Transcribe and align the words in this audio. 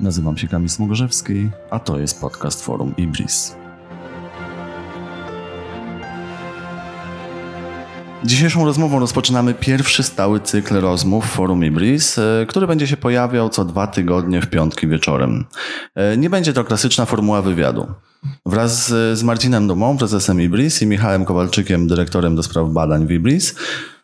Nazywam 0.00 0.36
się 0.36 0.48
Kamil 0.48 0.68
Smogorzewski, 0.68 1.50
a 1.70 1.78
to 1.78 1.98
jest 1.98 2.20
podcast 2.20 2.64
Forum 2.64 2.94
Ibris. 2.96 3.56
Dzisiejszą 8.24 8.64
rozmową 8.64 9.00
rozpoczynamy 9.00 9.54
pierwszy 9.54 10.02
stały 10.02 10.40
cykl 10.40 10.80
rozmów 10.80 11.24
Forum 11.26 11.64
Ibris, 11.64 12.18
e, 12.18 12.46
który 12.48 12.66
będzie 12.66 12.86
się 12.86 12.96
pojawiał 12.96 13.48
co 13.48 13.64
dwa 13.64 13.86
tygodnie 13.86 14.42
w 14.42 14.46
piątki 14.46 14.88
wieczorem. 14.88 15.44
E, 15.94 16.16
nie 16.16 16.30
będzie 16.30 16.52
to 16.52 16.64
klasyczna 16.64 17.04
formuła 17.04 17.42
wywiadu. 17.42 17.86
Wraz 18.46 18.88
z 18.88 19.22
Marcinem 19.22 19.68
Dumą, 19.68 19.98
prezesem 19.98 20.40
Ibris 20.40 20.82
i 20.82 20.86
Michałem 20.86 21.24
Kowalczykiem, 21.24 21.88
dyrektorem 21.88 22.36
do 22.36 22.42
spraw 22.42 22.68
badań 22.68 23.06
w 23.06 23.10
Ibris, 23.10 23.54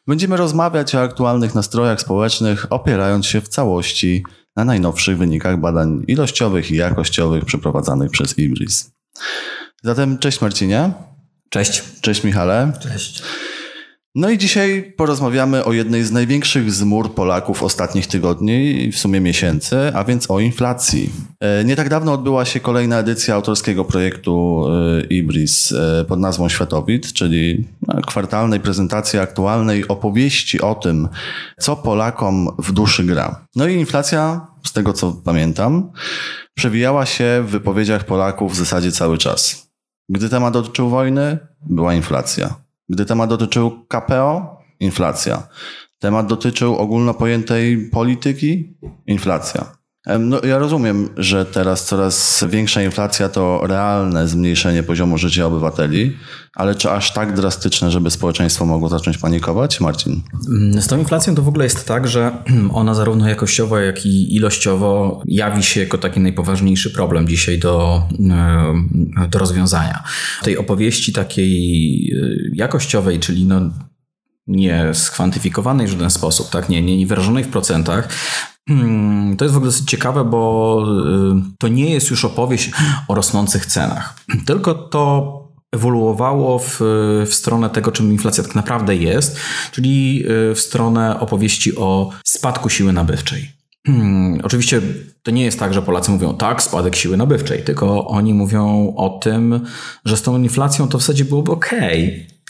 będziemy 0.06 0.36
rozmawiać 0.36 0.94
o 0.94 1.02
aktualnych 1.02 1.54
nastrojach 1.54 2.00
społecznych, 2.00 2.66
opierając 2.70 3.26
się 3.26 3.40
w 3.40 3.48
całości 3.48 4.24
na 4.56 4.64
najnowszych 4.64 5.18
wynikach 5.18 5.60
badań 5.60 6.04
ilościowych 6.08 6.70
i 6.70 6.76
jakościowych 6.76 7.44
przeprowadzanych 7.44 8.10
przez 8.10 8.38
Ibris. 8.38 8.90
Zatem 9.82 10.18
cześć 10.18 10.40
Marcinie. 10.40 10.92
Cześć. 11.48 11.82
Cześć 12.00 12.24
Michale. 12.24 12.72
Cześć. 12.82 13.22
No 14.18 14.30
i 14.30 14.38
dzisiaj 14.38 14.92
porozmawiamy 14.96 15.64
o 15.64 15.72
jednej 15.72 16.04
z 16.04 16.12
największych 16.12 16.72
zmór 16.72 17.14
Polaków 17.14 17.62
ostatnich 17.62 18.06
tygodni 18.06 18.82
i 18.82 18.92
w 18.92 18.98
sumie 18.98 19.20
miesięcy, 19.20 19.76
a 19.94 20.04
więc 20.04 20.30
o 20.30 20.40
inflacji. 20.40 21.10
E, 21.40 21.64
nie 21.64 21.76
tak 21.76 21.88
dawno 21.88 22.12
odbyła 22.12 22.44
się 22.44 22.60
kolejna 22.60 22.98
edycja 22.98 23.34
autorskiego 23.34 23.84
projektu 23.84 24.64
e, 24.68 25.00
Ibris 25.06 25.72
e, 25.72 26.04
pod 26.08 26.20
nazwą 26.20 26.48
Światowid, 26.48 27.12
czyli 27.12 27.64
no, 27.88 28.00
kwartalnej 28.02 28.60
prezentacji 28.60 29.18
aktualnej 29.18 29.88
opowieści 29.88 30.60
o 30.60 30.74
tym, 30.74 31.08
co 31.60 31.76
Polakom 31.76 32.48
w 32.58 32.72
duszy 32.72 33.04
gra. 33.04 33.46
No 33.56 33.66
i 33.68 33.74
inflacja, 33.74 34.46
z 34.66 34.72
tego 34.72 34.92
co 34.92 35.12
pamiętam, 35.12 35.90
przewijała 36.54 37.06
się 37.06 37.44
w 37.46 37.50
wypowiedziach 37.50 38.04
Polaków 38.04 38.52
w 38.52 38.56
zasadzie 38.56 38.92
cały 38.92 39.18
czas. 39.18 39.68
Gdy 40.08 40.28
temat 40.28 40.52
dotyczył 40.52 40.88
wojny, 40.88 41.38
była 41.66 41.94
inflacja. 41.94 42.65
Gdy 42.88 43.04
temat 43.04 43.30
dotyczył 43.30 43.86
KPO, 43.88 44.58
inflacja. 44.80 45.48
Temat 45.98 46.26
dotyczył 46.26 46.76
ogólno 46.76 47.14
pojętej 47.14 47.90
polityki, 47.90 48.78
inflacja. 49.06 49.76
No, 50.20 50.40
ja 50.44 50.58
rozumiem, 50.58 51.08
że 51.16 51.44
teraz 51.44 51.84
coraz 51.84 52.44
większa 52.48 52.82
inflacja 52.82 53.28
to 53.28 53.66
realne 53.66 54.28
zmniejszenie 54.28 54.82
poziomu 54.82 55.18
życia 55.18 55.46
obywateli, 55.46 56.16
ale 56.54 56.74
czy 56.74 56.90
aż 56.90 57.12
tak 57.12 57.34
drastyczne, 57.34 57.90
żeby 57.90 58.10
społeczeństwo 58.10 58.66
mogło 58.66 58.88
zacząć 58.88 59.18
panikować? 59.18 59.80
Marcin? 59.80 60.22
Mm, 60.48 60.82
z 60.82 60.86
tą 60.86 60.98
inflacją 60.98 61.34
to 61.34 61.42
w 61.42 61.48
ogóle 61.48 61.64
jest 61.64 61.86
tak, 61.86 62.08
że 62.08 62.32
ona 62.72 62.94
zarówno 62.94 63.28
jakościowo, 63.28 63.78
jak 63.78 64.06
i 64.06 64.36
ilościowo 64.36 65.22
jawi 65.26 65.62
się 65.62 65.80
jako 65.80 65.98
taki 65.98 66.20
najpoważniejszy 66.20 66.90
problem 66.90 67.28
dzisiaj 67.28 67.58
do, 67.58 68.02
do 69.30 69.38
rozwiązania. 69.38 70.02
Tej 70.42 70.58
opowieści 70.58 71.12
takiej 71.12 72.12
e, 72.22 72.26
jakościowej, 72.54 73.20
czyli 73.20 73.44
no 73.44 73.60
nie 74.46 74.94
skwantyfikowanej 74.94 75.86
w 75.86 75.90
żaden 75.90 76.10
sposób, 76.10 76.50
tak? 76.50 76.68
nie, 76.68 76.82
nie, 76.82 76.96
nie 76.96 77.06
wyrażonej 77.06 77.44
w 77.44 77.48
procentach, 77.48 78.08
to 79.38 79.44
jest 79.44 79.54
w 79.54 79.56
ogóle 79.56 79.70
dosyć 79.70 79.90
ciekawe, 79.90 80.24
bo 80.24 80.84
y, 81.38 81.56
to 81.58 81.68
nie 81.68 81.90
jest 81.90 82.10
już 82.10 82.24
opowieść 82.24 82.70
o 83.08 83.14
rosnących 83.14 83.66
cenach, 83.66 84.14
tylko 84.46 84.74
to 84.74 85.32
ewoluowało 85.72 86.58
w, 86.58 86.80
w 87.26 87.34
stronę 87.34 87.70
tego, 87.70 87.92
czym 87.92 88.12
inflacja 88.12 88.44
tak 88.44 88.54
naprawdę 88.54 88.96
jest, 88.96 89.38
czyli 89.72 90.24
y, 90.50 90.54
w 90.54 90.60
stronę 90.60 91.20
opowieści 91.20 91.76
o 91.76 92.10
spadku 92.24 92.68
siły 92.68 92.92
nabywczej. 92.92 93.56
Hmm, 93.86 94.40
oczywiście 94.42 94.82
to 95.22 95.30
nie 95.30 95.44
jest 95.44 95.58
tak, 95.58 95.74
że 95.74 95.82
Polacy 95.82 96.10
mówią 96.10 96.34
tak, 96.36 96.62
spadek 96.62 96.96
siły 96.96 97.16
nabywczej, 97.16 97.62
tylko 97.62 98.06
oni 98.06 98.34
mówią 98.34 98.94
o 98.96 99.08
tym, 99.08 99.60
że 100.04 100.16
z 100.16 100.22
tą 100.22 100.42
inflacją 100.42 100.88
to 100.88 100.98
w 100.98 101.00
zasadzie 101.00 101.24
byłoby 101.24 101.52
ok. 101.52 101.70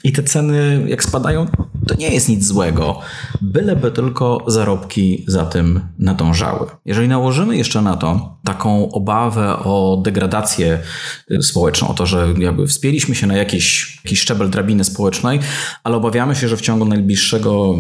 I 0.05 0.13
te 0.13 0.23
ceny, 0.23 0.85
jak 0.89 1.05
spadają, 1.05 1.47
to 1.87 1.95
nie 1.95 2.15
jest 2.15 2.29
nic 2.29 2.47
złego, 2.47 3.01
byleby 3.43 3.91
tylko 3.91 4.45
zarobki 4.47 5.25
za 5.29 5.47
tym 5.47 5.81
nadążały. 5.99 6.67
Jeżeli 6.85 7.09
nałożymy 7.09 7.57
jeszcze 7.57 7.83
na 7.83 7.97
to 7.97 8.39
taką 8.45 8.93
obawę 8.93 9.57
o 9.57 10.01
degradację 10.05 10.79
y, 11.31 11.43
społeczną, 11.43 11.89
o 11.89 11.95
to, 11.95 12.07
że 12.07 12.35
jakby 12.39 12.67
wspięliśmy 12.67 13.15
się 13.15 13.27
na 13.27 13.37
jakiś, 13.37 13.97
jakiś 14.05 14.21
szczebel 14.21 14.51
drabiny 14.51 14.85
społecznej, 14.85 15.41
ale 15.85 15.97
obawiamy 15.97 16.35
się, 16.35 16.49
że 16.49 16.57
w 16.57 16.61
ciągu 16.61 16.85
najbliższego 16.85 17.75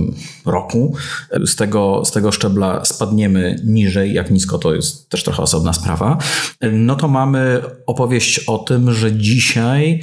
roku 0.44 0.94
y, 1.36 1.46
z 1.46 1.56
tego, 1.56 2.02
z 2.04 2.12
tego 2.12 2.32
szczebla 2.32 2.84
spadniemy 2.84 3.60
niżej, 3.64 4.14
jak 4.14 4.30
nisko 4.30 4.58
to 4.58 4.74
jest 4.74 5.08
też 5.08 5.24
trochę 5.24 5.42
osobna 5.42 5.72
sprawa, 5.72 6.18
y, 6.64 6.72
no 6.72 6.96
to 6.96 7.08
mamy 7.08 7.62
opowieść 7.86 8.38
o 8.38 8.58
tym, 8.58 8.92
że 8.92 9.12
dzisiaj 9.12 10.00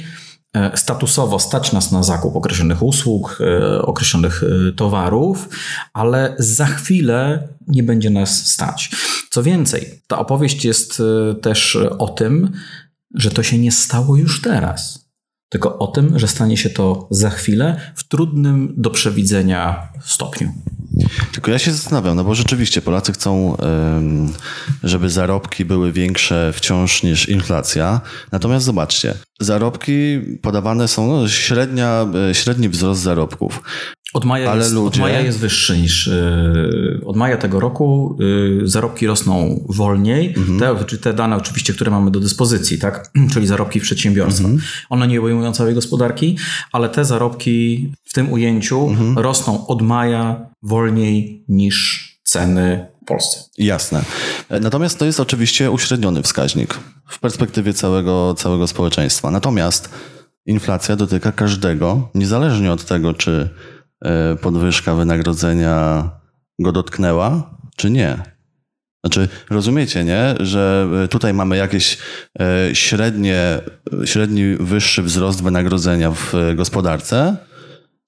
statusowo 0.74 1.38
stać 1.38 1.72
nas 1.72 1.92
na 1.92 2.02
zakup 2.02 2.36
określonych 2.36 2.82
usług, 2.82 3.38
e, 3.40 3.82
określonych 3.82 4.42
e, 4.42 4.72
towarów, 4.72 5.48
ale 5.92 6.34
za 6.38 6.66
chwilę 6.66 7.48
nie 7.68 7.82
będzie 7.82 8.10
nas 8.10 8.46
stać. 8.46 8.90
Co 9.30 9.42
więcej, 9.42 10.00
ta 10.06 10.18
opowieść 10.18 10.64
jest 10.64 11.02
też 11.42 11.78
o 11.98 12.08
tym, 12.08 12.52
że 13.14 13.30
to 13.30 13.42
się 13.42 13.58
nie 13.58 13.72
stało 13.72 14.16
już 14.16 14.42
teraz, 14.42 15.03
tylko 15.54 15.78
o 15.78 15.86
tym, 15.86 16.18
że 16.18 16.28
stanie 16.28 16.56
się 16.56 16.70
to 16.70 17.08
za 17.10 17.30
chwilę 17.30 17.80
w 17.94 18.08
trudnym 18.08 18.74
do 18.76 18.90
przewidzenia 18.90 19.88
stopniu. 20.04 20.52
Tylko 21.32 21.50
ja 21.50 21.58
się 21.58 21.72
zastanawiam, 21.72 22.16
no 22.16 22.24
bo 22.24 22.34
rzeczywiście 22.34 22.82
Polacy 22.82 23.12
chcą, 23.12 23.56
żeby 24.82 25.10
zarobki 25.10 25.64
były 25.64 25.92
większe 25.92 26.52
wciąż 26.52 27.02
niż 27.02 27.28
inflacja. 27.28 28.00
Natomiast 28.32 28.66
zobaczcie, 28.66 29.14
zarobki 29.40 30.20
podawane 30.42 30.88
są, 30.88 31.06
no, 31.08 31.28
średnia, 31.28 32.06
e, 32.30 32.34
średni 32.34 32.68
wzrost 32.68 33.00
zarobków. 33.00 33.62
Od 34.14 34.24
maja, 34.24 34.50
Ale 34.50 34.62
jest, 34.62 34.74
ludzie... 34.74 35.02
od 35.02 35.08
maja 35.08 35.20
jest 35.20 35.38
wyższy 35.38 35.78
niż. 35.78 36.06
Yy, 36.06 37.00
od 37.04 37.16
maja 37.16 37.36
tego 37.36 37.60
roku 37.60 38.16
yy, 38.18 38.68
zarobki 38.68 39.06
rosną 39.06 39.64
wolniej. 39.68 40.34
Mhm. 40.36 40.58
Te, 40.58 40.84
czy 40.84 40.98
te 40.98 41.14
dane, 41.14 41.36
oczywiście, 41.36 41.72
które 41.72 41.90
mamy 41.90 42.10
do 42.10 42.20
dyspozycji, 42.20 42.78
tak? 42.78 43.10
czyli 43.32 43.46
zarobki 43.46 43.80
w 43.80 43.82
przedsiębiorstwach. 43.82 44.50
Mhm. 44.50 44.68
One 44.90 45.08
nie 45.08 45.20
obejmują 45.20 45.52
całej 45.52 45.74
gospodarki, 45.74 46.36
ale 46.72 46.88
te 46.88 47.04
zarobki 47.04 47.92
w 48.04 48.12
tym 48.12 48.32
ujęciu 48.32 48.88
mhm. 48.88 49.18
rosną 49.18 49.66
od 49.66 49.82
maja 49.82 50.46
wolniej 50.62 51.44
niż 51.48 52.08
ceny 52.24 52.86
w 53.02 53.06
Polsce. 53.06 53.40
Jasne. 53.58 54.04
Natomiast 54.60 54.98
to 54.98 55.04
jest 55.04 55.20
oczywiście 55.20 55.70
uśredniony 55.70 56.22
wskaźnik 56.22 56.78
w 57.08 57.18
perspektywie 57.18 57.72
całego, 57.72 58.34
całego 58.34 58.66
społeczeństwa. 58.66 59.30
Natomiast 59.30 59.88
inflacja 60.46 60.96
dotyka 60.96 61.32
każdego, 61.32 62.08
niezależnie 62.14 62.72
od 62.72 62.84
tego, 62.84 63.14
czy 63.14 63.30
e, 63.32 63.73
podwyżka 64.40 64.94
wynagrodzenia 64.94 66.10
go 66.58 66.72
dotknęła, 66.72 67.50
czy 67.76 67.90
nie. 67.90 68.34
Znaczy, 69.04 69.28
rozumiecie, 69.50 70.04
nie? 70.04 70.34
Że 70.40 70.88
tutaj 71.10 71.34
mamy 71.34 71.56
jakieś 71.56 71.98
e, 72.40 72.74
średnie, 72.74 73.60
średni 74.04 74.56
wyższy 74.60 75.02
wzrost 75.02 75.42
wynagrodzenia 75.42 76.10
w 76.10 76.32
gospodarce, 76.54 77.36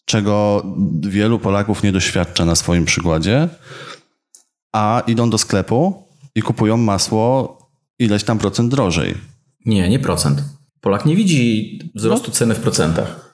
czego 0.04 0.66
wielu 1.00 1.38
Polaków 1.38 1.82
nie 1.82 1.92
doświadcza 1.92 2.44
na 2.44 2.54
swoim 2.54 2.84
przykładzie, 2.84 3.48
a 4.72 5.02
idą 5.06 5.30
do 5.30 5.38
sklepu 5.38 6.04
i 6.34 6.42
kupują 6.42 6.76
masło 6.76 7.58
ileś 7.98 8.24
tam 8.24 8.38
procent 8.38 8.70
drożej. 8.70 9.14
Nie, 9.66 9.88
nie 9.88 9.98
procent. 9.98 10.42
Polak 10.80 11.06
nie 11.06 11.16
widzi 11.16 11.78
wzrostu 11.94 12.30
ceny 12.30 12.54
w 12.54 12.60
procentach. 12.60 13.25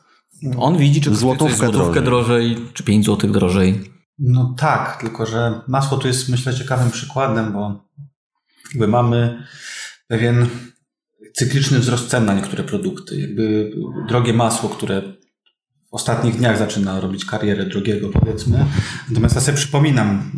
On 0.58 0.78
widzi, 0.78 1.00
czy 1.00 1.14
złotówkę, 1.14 1.56
złotówkę 1.56 2.02
drożej. 2.02 2.54
drożej, 2.54 2.72
czy 2.72 2.82
5 2.82 3.04
złotych 3.04 3.30
drożej. 3.30 3.80
No 4.18 4.54
tak, 4.58 5.00
tylko 5.00 5.26
że 5.26 5.60
masło 5.68 5.98
tu 5.98 6.08
jest 6.08 6.28
myślę 6.28 6.54
ciekawym 6.54 6.90
przykładem, 6.90 7.52
bo 7.52 7.88
jakby 8.72 8.88
mamy 8.88 9.46
pewien 10.08 10.46
cykliczny 11.34 11.78
wzrost 11.78 12.08
cen 12.08 12.24
na 12.24 12.34
niektóre 12.34 12.64
produkty. 12.64 13.20
Jakby 13.20 13.70
drogie 14.08 14.32
masło, 14.32 14.68
które 14.68 15.02
ostatnich 15.92 16.36
dniach 16.36 16.58
zaczyna 16.58 17.00
robić 17.00 17.24
karierę 17.24 17.66
drogiego, 17.66 18.08
powiedzmy. 18.08 18.66
Natomiast 19.08 19.34
ja 19.34 19.40
sobie 19.40 19.56
przypominam 19.56 20.30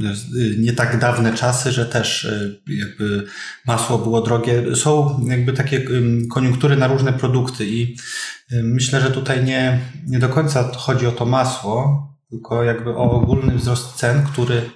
nie 0.58 0.72
tak 0.72 0.98
dawne 0.98 1.34
czasy, 1.34 1.72
że 1.72 1.86
też 1.86 2.24
y, 2.24 2.60
jakby 2.68 3.26
masło 3.66 3.98
było 3.98 4.20
drogie. 4.20 4.76
Są 4.76 5.20
jakby 5.28 5.52
takie 5.52 5.80
koniunktury 6.30 6.76
na 6.76 6.86
różne 6.86 7.12
produkty 7.12 7.66
i 7.66 7.96
y, 8.52 8.62
myślę, 8.62 9.00
że 9.00 9.10
tutaj 9.10 9.44
nie, 9.44 9.80
nie 10.06 10.18
do 10.18 10.28
końca 10.28 10.72
chodzi 10.76 11.06
o 11.06 11.12
to 11.12 11.26
masło, 11.26 12.08
tylko 12.30 12.64
jakby 12.64 12.90
o 12.90 13.10
ogólny 13.10 13.54
wzrost 13.54 13.96
cen, 13.96 14.26
który 14.26 14.70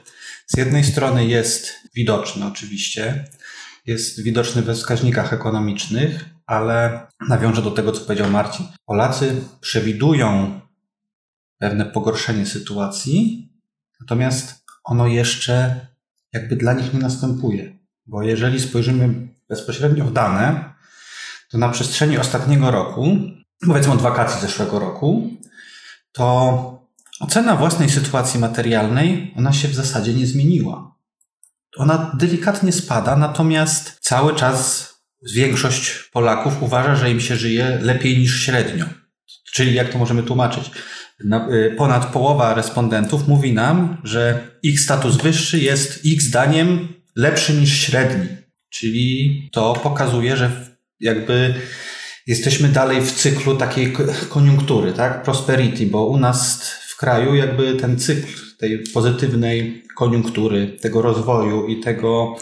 z 0.46 0.56
jednej 0.56 0.84
strony 0.84 1.26
jest 1.26 1.72
widoczny 1.94 2.46
oczywiście, 2.46 3.24
jest 3.86 4.22
widoczny 4.22 4.62
we 4.62 4.74
wskaźnikach 4.74 5.32
ekonomicznych, 5.32 6.24
ale 6.46 7.06
nawiążę 7.28 7.62
do 7.62 7.70
tego, 7.70 7.92
co 7.92 8.00
powiedział 8.00 8.30
Marcin. 8.30 8.66
Polacy 8.86 9.34
przewidują 9.60 10.60
pewne 11.58 11.84
pogorszenie 11.84 12.46
sytuacji, 12.46 13.48
natomiast 14.00 14.64
ono 14.84 15.06
jeszcze 15.06 15.86
jakby 16.32 16.56
dla 16.56 16.72
nich 16.72 16.94
nie 16.94 17.00
następuje. 17.00 17.78
Bo 18.06 18.22
jeżeli 18.22 18.60
spojrzymy 18.60 19.28
bezpośrednio 19.48 20.04
w 20.04 20.12
dane, 20.12 20.74
to 21.50 21.58
na 21.58 21.68
przestrzeni 21.68 22.18
ostatniego 22.18 22.70
roku, 22.70 23.06
powiedzmy 23.66 23.92
od 23.92 24.00
wakacji 24.00 24.40
zeszłego 24.40 24.78
roku, 24.78 25.30
to 26.12 26.88
ocena 27.20 27.56
własnej 27.56 27.90
sytuacji 27.90 28.40
materialnej, 28.40 29.34
ona 29.36 29.52
się 29.52 29.68
w 29.68 29.74
zasadzie 29.74 30.14
nie 30.14 30.26
zmieniła. 30.26 30.94
Ona 31.76 32.12
delikatnie 32.18 32.72
spada, 32.72 33.16
natomiast 33.16 33.98
cały 34.00 34.34
czas 34.34 34.88
większość 35.34 36.10
Polaków 36.12 36.62
uważa, 36.62 36.96
że 36.96 37.10
im 37.10 37.20
się 37.20 37.36
żyje 37.36 37.78
lepiej 37.82 38.18
niż 38.18 38.44
średnio. 38.44 38.84
Czyli 39.52 39.74
jak 39.74 39.92
to 39.92 39.98
możemy 39.98 40.22
tłumaczyć? 40.22 40.70
Y, 41.24 41.74
ponad 41.76 42.06
połowa 42.06 42.54
respondentów 42.54 43.28
mówi 43.28 43.52
nam, 43.52 43.96
że 44.04 44.48
ich 44.62 44.80
status 44.80 45.16
wyższy 45.16 45.58
jest 45.58 46.04
ich 46.04 46.22
zdaniem 46.22 46.88
lepszy 47.16 47.54
niż 47.54 47.80
średni. 47.80 48.28
Czyli 48.70 49.48
to 49.52 49.72
pokazuje, 49.82 50.36
że 50.36 50.50
jakby 51.00 51.54
jesteśmy 52.26 52.68
dalej 52.68 53.02
w 53.02 53.12
cyklu 53.12 53.56
takiej 53.56 53.92
koniunktury, 54.28 54.92
tak? 54.92 55.22
Prosperity, 55.22 55.86
bo 55.86 56.06
u 56.06 56.16
nas 56.16 56.70
w 56.88 56.96
kraju 56.96 57.34
jakby 57.34 57.74
ten 57.74 57.98
cykl 57.98 58.48
tej 58.58 58.78
pozytywnej 58.94 59.82
koniunktury, 59.96 60.76
tego 60.80 61.02
rozwoju 61.02 61.66
i 61.66 61.80
tego, 61.80 62.36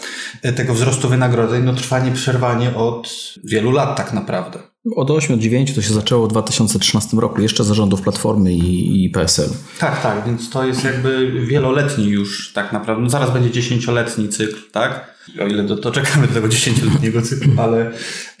tego 0.55 0.73
wzrostu 0.73 1.09
wynagrodzeń, 1.09 1.63
no 1.63 1.73
trwa 1.73 1.99
nieprzerwanie 1.99 2.75
od 2.75 3.33
wielu 3.43 3.71
lat 3.71 3.97
tak 3.97 4.13
naprawdę. 4.13 4.59
Od 4.95 5.11
8 5.11 5.35
od 5.35 5.41
9 5.41 5.75
to 5.75 5.81
się 5.81 5.93
zaczęło 5.93 6.27
w 6.27 6.29
2013 6.29 7.17
roku, 7.17 7.41
jeszcze 7.41 7.63
zarządów 7.63 8.01
Platformy 8.01 8.53
i, 8.53 9.05
i 9.05 9.09
PSL. 9.09 9.49
Tak, 9.79 10.01
tak, 10.01 10.25
więc 10.25 10.49
to 10.49 10.65
jest 10.65 10.83
jakby 10.83 11.31
wieloletni 11.45 12.05
już 12.09 12.53
tak 12.53 12.73
naprawdę. 12.73 13.03
No 13.03 13.09
zaraz 13.09 13.33
będzie 13.33 13.51
dziesięcioletni 13.51 14.29
cykl, 14.29 14.57
tak? 14.71 15.17
O 15.41 15.47
ile 15.47 15.63
doczekamy 15.63 16.27
do 16.27 16.33
tego 16.33 16.47
dziesięcioletniego 16.47 17.21
cyklu, 17.21 17.51
ale 17.63 17.91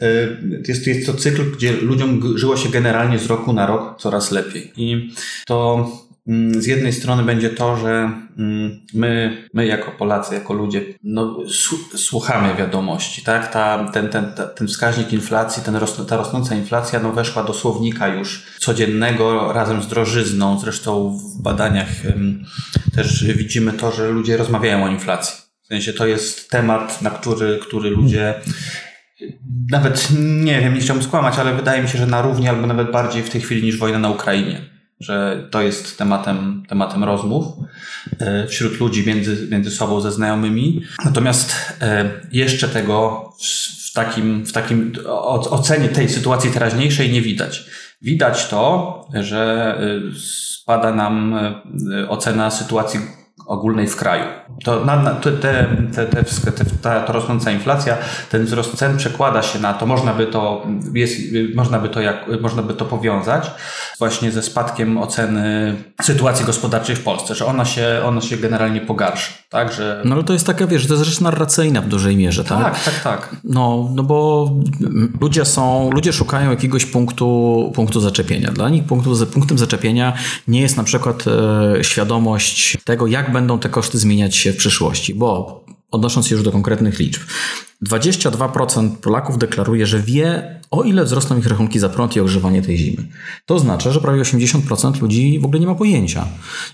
y, 0.01 0.63
jest, 0.67 0.87
jest 0.87 1.05
to 1.05 1.13
cykl, 1.13 1.51
gdzie 1.51 1.71
ludziom 1.71 2.37
żyło 2.37 2.57
się 2.57 2.69
generalnie 2.69 3.19
z 3.19 3.25
roku 3.25 3.53
na 3.53 3.65
rok 3.65 3.95
coraz 3.99 4.31
lepiej. 4.31 4.71
I 4.77 5.13
to 5.45 5.87
z 6.57 6.65
jednej 6.65 6.93
strony 6.93 7.23
będzie 7.23 7.49
to, 7.49 7.77
że 7.77 8.11
mm, 8.37 8.79
my, 8.93 9.37
my 9.53 9.65
jako 9.65 9.91
Polacy, 9.91 10.35
jako 10.35 10.53
ludzie, 10.53 10.81
no, 11.03 11.37
słuchamy 11.95 12.55
wiadomości, 12.55 13.21
tak? 13.21 13.51
Ta, 13.51 13.91
ten, 13.93 14.09
ten, 14.09 14.33
ten 14.55 14.67
wskaźnik 14.67 15.13
inflacji, 15.13 15.63
ten 15.63 15.79
ta 16.07 16.17
rosnąca 16.17 16.55
inflacja 16.55 16.99
no, 16.99 17.11
weszła 17.11 17.43
do 17.43 17.53
słownika 17.53 18.07
już 18.07 18.45
codziennego 18.59 19.53
razem 19.53 19.81
z 19.81 19.87
drożyzną. 19.87 20.59
Zresztą 20.59 21.17
w 21.17 21.41
badaniach 21.41 21.89
też 22.95 23.25
widzimy 23.25 23.73
to, 23.73 23.91
że 23.91 24.09
ludzie 24.09 24.37
rozmawiają 24.37 24.83
o 24.83 24.89
inflacji. 24.89 25.41
W 25.63 25.67
sensie 25.67 25.93
to 25.93 26.07
jest 26.07 26.49
temat, 26.49 27.01
na 27.01 27.09
który, 27.09 27.59
który 27.61 27.89
ludzie 27.89 28.33
nawet 29.71 30.07
nie 30.19 30.61
wiem, 30.61 30.73
nie 30.73 30.81
chciałbym 30.81 31.05
skłamać, 31.05 31.39
ale 31.39 31.55
wydaje 31.55 31.81
mi 31.81 31.89
się, 31.89 31.97
że 31.97 32.07
na 32.07 32.21
równi 32.21 32.47
albo 32.49 32.67
nawet 32.67 32.91
bardziej 32.91 33.23
w 33.23 33.29
tej 33.29 33.41
chwili 33.41 33.63
niż 33.63 33.77
wojna 33.77 33.99
na 33.99 34.09
Ukrainie 34.09 34.76
że 34.99 35.47
to 35.51 35.61
jest 35.61 35.97
tematem, 35.97 36.63
tematem 36.67 37.03
rozmów 37.03 37.45
e, 38.19 38.47
wśród 38.47 38.79
ludzi 38.79 39.07
między, 39.07 39.47
między 39.51 39.71
sobą 39.71 40.01
ze 40.01 40.11
znajomymi. 40.11 40.81
Natomiast 41.05 41.55
e, 41.81 42.11
jeszcze 42.31 42.69
tego 42.69 43.29
w 43.89 43.93
takim, 43.93 44.45
w 44.45 44.51
takim 44.51 44.93
ocenie 45.49 45.89
tej 45.89 46.09
sytuacji 46.09 46.51
teraźniejszej 46.51 47.11
nie 47.11 47.21
widać. 47.21 47.69
Widać 48.01 48.47
to, 48.47 49.05
że 49.13 49.75
e, 49.79 50.19
spada 50.19 50.95
nam 50.95 51.39
ocena 52.07 52.51
sytuacji 52.51 52.99
ogólnej 53.47 53.87
w 53.87 53.95
kraju. 53.95 54.23
To 54.63 54.85
na, 54.85 54.95
na, 54.95 55.11
te, 55.11 55.31
te, 55.31 55.67
te, 55.95 56.05
te, 56.05 56.65
ta, 56.81 57.01
ta 57.01 57.13
rosnąca 57.13 57.51
inflacja, 57.51 57.97
ten 58.31 58.45
wzrost 58.45 58.75
cen 58.75 58.97
przekłada 58.97 59.41
się 59.41 59.59
na 59.59 59.73
to, 59.73 59.85
można 59.85 60.13
by 60.13 60.25
to, 60.25 60.67
jest, 60.93 61.19
można 61.55 61.79
by 61.79 61.89
to, 61.89 62.01
jak, 62.01 62.41
można 62.41 62.63
by 62.63 62.73
to 62.73 62.85
powiązać 62.85 63.51
właśnie 63.99 64.31
ze 64.31 64.43
spadkiem 64.43 64.97
oceny 64.97 65.75
sytuacji 66.01 66.45
gospodarczej 66.45 66.95
w 66.95 67.03
Polsce, 67.03 67.35
że 67.35 67.45
ona 67.45 67.65
się, 67.65 68.01
ona 68.05 68.21
się 68.21 68.37
generalnie 68.37 68.81
pogarsza. 68.81 69.33
Tak, 69.49 69.73
że... 69.73 70.01
No 70.05 70.15
ale 70.15 70.23
to 70.23 70.33
jest 70.33 70.45
taka, 70.45 70.67
wiesz, 70.67 70.87
to 70.87 70.93
jest 70.93 71.05
rzecz 71.05 71.21
narracyjna 71.21 71.81
w 71.81 71.87
dużej 71.87 72.17
mierze, 72.17 72.43
tak? 72.43 72.63
Tak, 72.63 72.83
tak, 72.83 73.03
tak. 73.03 73.35
No, 73.43 73.89
no 73.95 74.03
bo 74.03 74.49
ludzie 75.21 75.45
są, 75.45 75.89
ludzie 75.91 76.13
szukają 76.13 76.49
jakiegoś 76.49 76.85
punktu, 76.85 77.71
punktu 77.75 77.99
zaczepienia. 77.99 78.51
Dla 78.51 78.69
nich 78.69 78.83
punktu, 78.83 79.25
punktem 79.25 79.57
zaczepienia 79.57 80.13
nie 80.47 80.61
jest 80.61 80.77
na 80.77 80.83
przykład 80.83 81.23
e, 81.27 81.83
świadomość 81.83 82.77
tego, 82.83 83.07
jak 83.07 83.31
będą 83.37 83.59
te 83.59 83.69
koszty 83.69 83.97
zmieniać 83.97 84.35
się 84.35 84.53
w 84.53 84.57
przyszłości, 84.57 85.13
bo 85.13 85.63
odnosząc 85.91 86.27
się 86.27 86.35
już 86.35 86.43
do 86.43 86.51
konkretnych 86.51 86.99
liczb, 86.99 87.21
22% 87.85 88.89
Polaków 88.95 89.37
deklaruje, 89.37 89.85
że 89.85 89.99
wie, 89.99 90.57
o 90.71 90.83
ile 90.83 91.05
wzrosną 91.05 91.37
ich 91.37 91.47
rachunki 91.47 91.79
za 91.79 91.89
prąd 91.89 92.15
i 92.15 92.19
ogrzewanie 92.19 92.61
tej 92.61 92.77
zimy. 92.77 93.07
To 93.45 93.55
oznacza, 93.55 93.91
że 93.91 94.01
prawie 94.01 94.21
80% 94.21 95.01
ludzi 95.01 95.39
w 95.39 95.45
ogóle 95.45 95.59
nie 95.59 95.67
ma 95.67 95.75
pojęcia. 95.75 96.27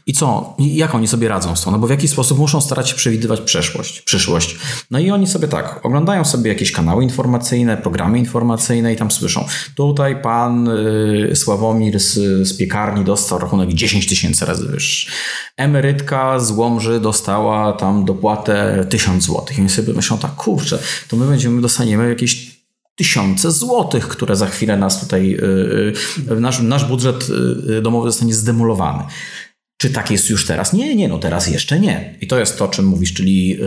I 0.05 0.13
co? 0.13 0.55
Jak 0.59 0.95
oni 0.95 1.07
sobie 1.07 1.27
radzą 1.27 1.55
z 1.55 1.63
tym? 1.63 1.71
No 1.71 1.79
bo 1.79 1.87
w 1.87 1.89
jaki 1.89 2.07
sposób 2.07 2.39
muszą 2.39 2.61
starać 2.61 2.89
się 2.89 2.95
przewidywać 2.95 3.41
przeszłość, 3.41 4.01
przyszłość. 4.01 4.57
No 4.91 4.99
i 4.99 5.11
oni 5.11 5.27
sobie 5.27 5.47
tak, 5.47 5.79
oglądają 5.83 6.25
sobie 6.25 6.49
jakieś 6.49 6.71
kanały 6.71 7.03
informacyjne, 7.03 7.77
programy 7.77 8.19
informacyjne 8.19 8.93
i 8.93 8.95
tam 8.95 9.11
słyszą. 9.11 9.45
Tutaj 9.75 10.21
pan 10.21 10.67
y, 10.67 11.35
Sławomir 11.35 11.99
z, 11.99 12.13
z 12.47 12.57
piekarni 12.57 13.03
dostał 13.03 13.39
rachunek 13.39 13.73
10 13.73 14.07
tysięcy 14.07 14.45
razy 14.45 14.67
wyższy. 14.67 15.11
Emerytka 15.57 16.39
z 16.39 16.51
Łomży 16.51 16.99
dostała 16.99 17.73
tam 17.73 18.05
dopłatę 18.05 18.85
1000 18.89 19.23
zł. 19.23 19.45
I 19.57 19.59
oni 19.59 19.69
sobie 19.69 19.93
myślą 19.93 20.17
tak, 20.17 20.35
kurczę, 20.35 20.79
to 21.07 21.17
my 21.17 21.27
będziemy, 21.27 21.61
dostaniemy 21.61 22.09
jakieś 22.09 22.63
tysiące 22.95 23.51
złotych, 23.51 24.07
które 24.07 24.35
za 24.35 24.47
chwilę 24.47 24.77
nas 24.77 24.99
tutaj, 24.99 25.33
y, 25.33 26.31
y, 26.31 26.39
nasz, 26.39 26.61
nasz 26.61 26.85
budżet 26.85 27.27
y, 27.69 27.81
domowy 27.81 28.11
zostanie 28.11 28.33
zdemolowany. 28.33 29.03
Czy 29.77 29.89
tak 29.89 30.11
jest 30.11 30.29
już 30.29 30.45
teraz? 30.45 30.73
Nie, 30.73 30.95
nie, 30.95 31.07
no 31.07 31.19
teraz 31.19 31.47
jeszcze 31.47 31.79
nie. 31.79 32.17
I 32.21 32.27
to 32.27 32.39
jest 32.39 32.57
to, 32.57 32.65
o 32.65 32.67
czym 32.67 32.85
mówisz, 32.85 33.13
czyli 33.13 33.59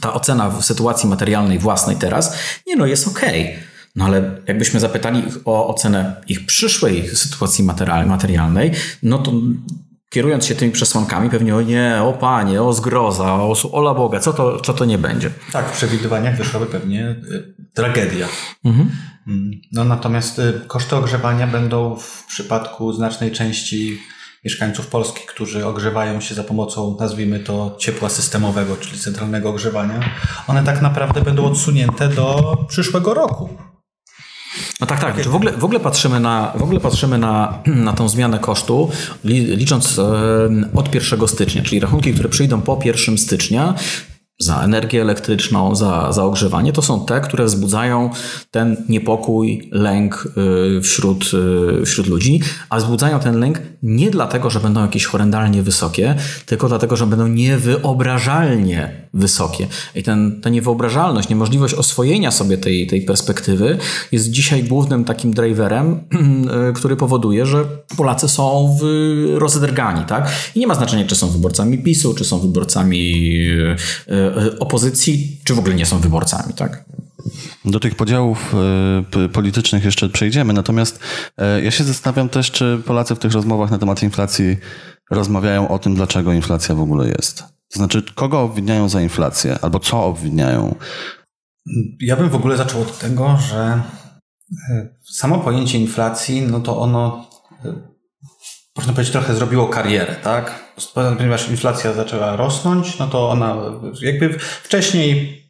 ta 0.00 0.14
ocena 0.14 0.62
sytuacji 0.62 1.08
materialnej 1.08 1.58
własnej 1.58 1.96
teraz, 1.96 2.36
nie 2.66 2.76
no, 2.76 2.86
jest 2.86 3.08
okej. 3.08 3.42
Okay. 3.42 3.58
No 3.96 4.04
ale 4.04 4.40
jakbyśmy 4.46 4.80
zapytali 4.80 5.28
ich 5.28 5.38
o 5.44 5.68
ocenę 5.68 6.22
ich 6.28 6.46
przyszłej 6.46 7.08
sytuacji 7.08 7.64
materialnej, 8.06 8.70
no 9.02 9.18
to 9.18 9.32
kierując 10.16 10.46
się 10.46 10.54
tymi 10.54 10.72
przesłankami, 10.72 11.30
pewnie 11.30 11.56
o 11.56 11.62
nie, 11.62 11.98
o 12.02 12.12
panie, 12.12 12.62
o 12.62 12.72
zgroza, 12.72 13.34
o 13.34 13.54
ola 13.72 13.94
Boga, 13.94 14.20
co 14.20 14.32
to, 14.32 14.60
co 14.60 14.72
to 14.72 14.84
nie 14.84 14.98
będzie. 14.98 15.30
Tak, 15.52 15.68
w 15.68 15.76
przewidywaniach 15.76 16.36
wyszłaby 16.36 16.66
pewnie 16.66 17.08
y, 17.08 17.54
tragedia. 17.74 18.26
Mhm. 18.64 18.90
Mm, 19.26 19.50
no 19.72 19.84
natomiast 19.84 20.38
y, 20.38 20.60
koszty 20.66 20.96
ogrzewania 20.96 21.46
będą 21.46 21.96
w 21.96 22.26
przypadku 22.26 22.92
znacznej 22.92 23.32
części 23.32 23.98
mieszkańców 24.44 24.86
Polski, 24.86 25.26
którzy 25.26 25.66
ogrzewają 25.66 26.20
się 26.20 26.34
za 26.34 26.44
pomocą, 26.44 26.96
nazwijmy 27.00 27.40
to, 27.40 27.76
ciepła 27.78 28.08
systemowego, 28.08 28.76
czyli 28.76 28.98
centralnego 28.98 29.50
ogrzewania, 29.50 30.00
one 30.46 30.64
tak 30.64 30.82
naprawdę 30.82 31.22
będą 31.22 31.44
odsunięte 31.44 32.08
do 32.08 32.56
przyszłego 32.68 33.14
roku. 33.14 33.48
No 34.80 34.86
tak, 34.86 35.00
tak. 35.00 35.14
Znaczy 35.14 35.30
w, 35.30 35.34
ogóle, 35.34 35.52
w 35.52 35.64
ogóle 35.64 35.80
patrzymy 35.80 36.20
na, 36.20 36.52
w 36.54 36.62
ogóle 36.62 36.80
patrzymy 36.80 37.18
na, 37.18 37.58
na 37.66 37.92
tą 37.92 38.08
zmianę 38.08 38.38
kosztu, 38.38 38.90
licząc 39.24 40.00
od 40.74 40.94
1 40.94 41.28
stycznia, 41.28 41.62
czyli 41.62 41.80
rachunki, 41.80 42.12
które 42.12 42.28
przyjdą 42.28 42.60
po 42.60 42.78
1 42.84 43.18
stycznia, 43.18 43.74
za 44.38 44.62
energię 44.62 45.02
elektryczną, 45.02 45.74
za, 45.74 46.12
za 46.12 46.24
ogrzewanie, 46.24 46.72
to 46.72 46.82
są 46.82 47.06
te, 47.06 47.20
które 47.20 47.44
wzbudzają 47.44 48.10
ten 48.50 48.76
niepokój, 48.88 49.68
lęk 49.72 50.28
y, 50.78 50.80
wśród, 50.80 51.30
y, 51.80 51.86
wśród 51.86 52.06
ludzi, 52.06 52.40
a 52.70 52.78
wzbudzają 52.78 53.20
ten 53.20 53.40
lęk 53.40 53.60
nie 53.82 54.10
dlatego, 54.10 54.50
że 54.50 54.60
będą 54.60 54.82
jakieś 54.82 55.04
horrendalnie 55.04 55.62
wysokie, 55.62 56.14
tylko 56.46 56.68
dlatego, 56.68 56.96
że 56.96 57.06
będą 57.06 57.26
niewyobrażalnie 57.26 59.08
wysokie. 59.14 59.66
I 59.94 60.02
ten, 60.02 60.40
ta 60.40 60.50
niewyobrażalność, 60.50 61.28
niemożliwość 61.28 61.74
oswojenia 61.74 62.30
sobie 62.30 62.58
tej, 62.58 62.86
tej 62.86 63.02
perspektywy 63.02 63.78
jest 64.12 64.30
dzisiaj 64.30 64.64
głównym 64.64 65.04
takim 65.04 65.34
driverem, 65.34 65.92
y, 66.70 66.72
który 66.72 66.96
powoduje, 66.96 67.46
że 67.46 67.64
Polacy 67.96 68.28
są 68.28 68.78
rozedrgani, 69.34 70.04
tak? 70.04 70.30
I 70.54 70.60
nie 70.60 70.66
ma 70.66 70.74
znaczenia, 70.74 71.04
czy 71.06 71.16
są 71.16 71.28
wyborcami 71.28 71.78
PiSu, 71.78 72.14
czy 72.14 72.24
są 72.24 72.38
wyborcami 72.38 73.22
opozycji, 74.58 75.40
czy 75.44 75.54
w 75.54 75.58
ogóle 75.58 75.74
nie 75.74 75.86
są 75.86 75.98
wyborcami, 75.98 76.54
tak? 76.54 76.84
Do 77.64 77.80
tych 77.80 77.94
podziałów 77.94 78.54
e, 79.24 79.28
politycznych 79.28 79.84
jeszcze 79.84 80.08
przejdziemy, 80.08 80.52
natomiast 80.52 81.00
e, 81.38 81.62
ja 81.62 81.70
się 81.70 81.84
zastanawiam 81.84 82.28
też, 82.28 82.50
czy 82.50 82.82
Polacy 82.86 83.14
w 83.14 83.18
tych 83.18 83.32
rozmowach 83.32 83.70
na 83.70 83.78
temat 83.78 84.02
inflacji 84.02 84.56
rozmawiają 85.10 85.68
o 85.68 85.78
tym, 85.78 85.94
dlaczego 85.94 86.32
inflacja 86.32 86.74
w 86.74 86.80
ogóle 86.80 87.08
jest. 87.08 87.38
To 87.42 87.78
znaczy, 87.78 88.02
kogo 88.14 88.40
obwiniają 88.40 88.88
za 88.88 89.00
inflację, 89.00 89.58
albo 89.62 89.78
co 89.78 90.04
obwiniają? 90.04 90.74
Ja 92.00 92.16
bym 92.16 92.30
w 92.30 92.34
ogóle 92.34 92.56
zaczął 92.56 92.82
od 92.82 92.98
tego, 92.98 93.38
że 93.50 93.82
samo 95.12 95.38
pojęcie 95.38 95.78
inflacji, 95.78 96.42
no 96.42 96.60
to 96.60 96.78
ono 96.78 97.30
można 98.76 98.92
powiedzieć, 98.92 99.12
trochę 99.12 99.34
zrobiło 99.34 99.68
karierę, 99.68 100.16
tak? 100.22 100.65
Ponieważ 100.94 101.48
inflacja 101.48 101.92
zaczęła 101.92 102.36
rosnąć, 102.36 102.98
no 102.98 103.06
to 103.06 103.30
ona 103.30 103.56
jakby 104.02 104.38
wcześniej 104.38 105.42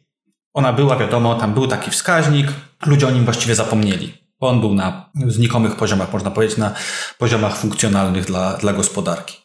Ona 0.57 0.73
była, 0.73 0.97
wiadomo, 0.97 1.35
tam 1.35 1.53
był 1.53 1.67
taki 1.67 1.91
wskaźnik, 1.91 2.47
ludzie 2.85 3.07
o 3.07 3.11
nim 3.11 3.25
właściwie 3.25 3.55
zapomnieli. 3.55 4.13
Bo 4.39 4.47
on 4.47 4.59
był 4.59 4.73
na 4.73 5.09
znikomych 5.27 5.75
poziomach, 5.75 6.13
można 6.13 6.31
powiedzieć, 6.31 6.57
na 6.57 6.73
poziomach 7.17 7.57
funkcjonalnych 7.57 8.25
dla, 8.25 8.57
dla 8.57 8.73
gospodarki. 8.73 9.37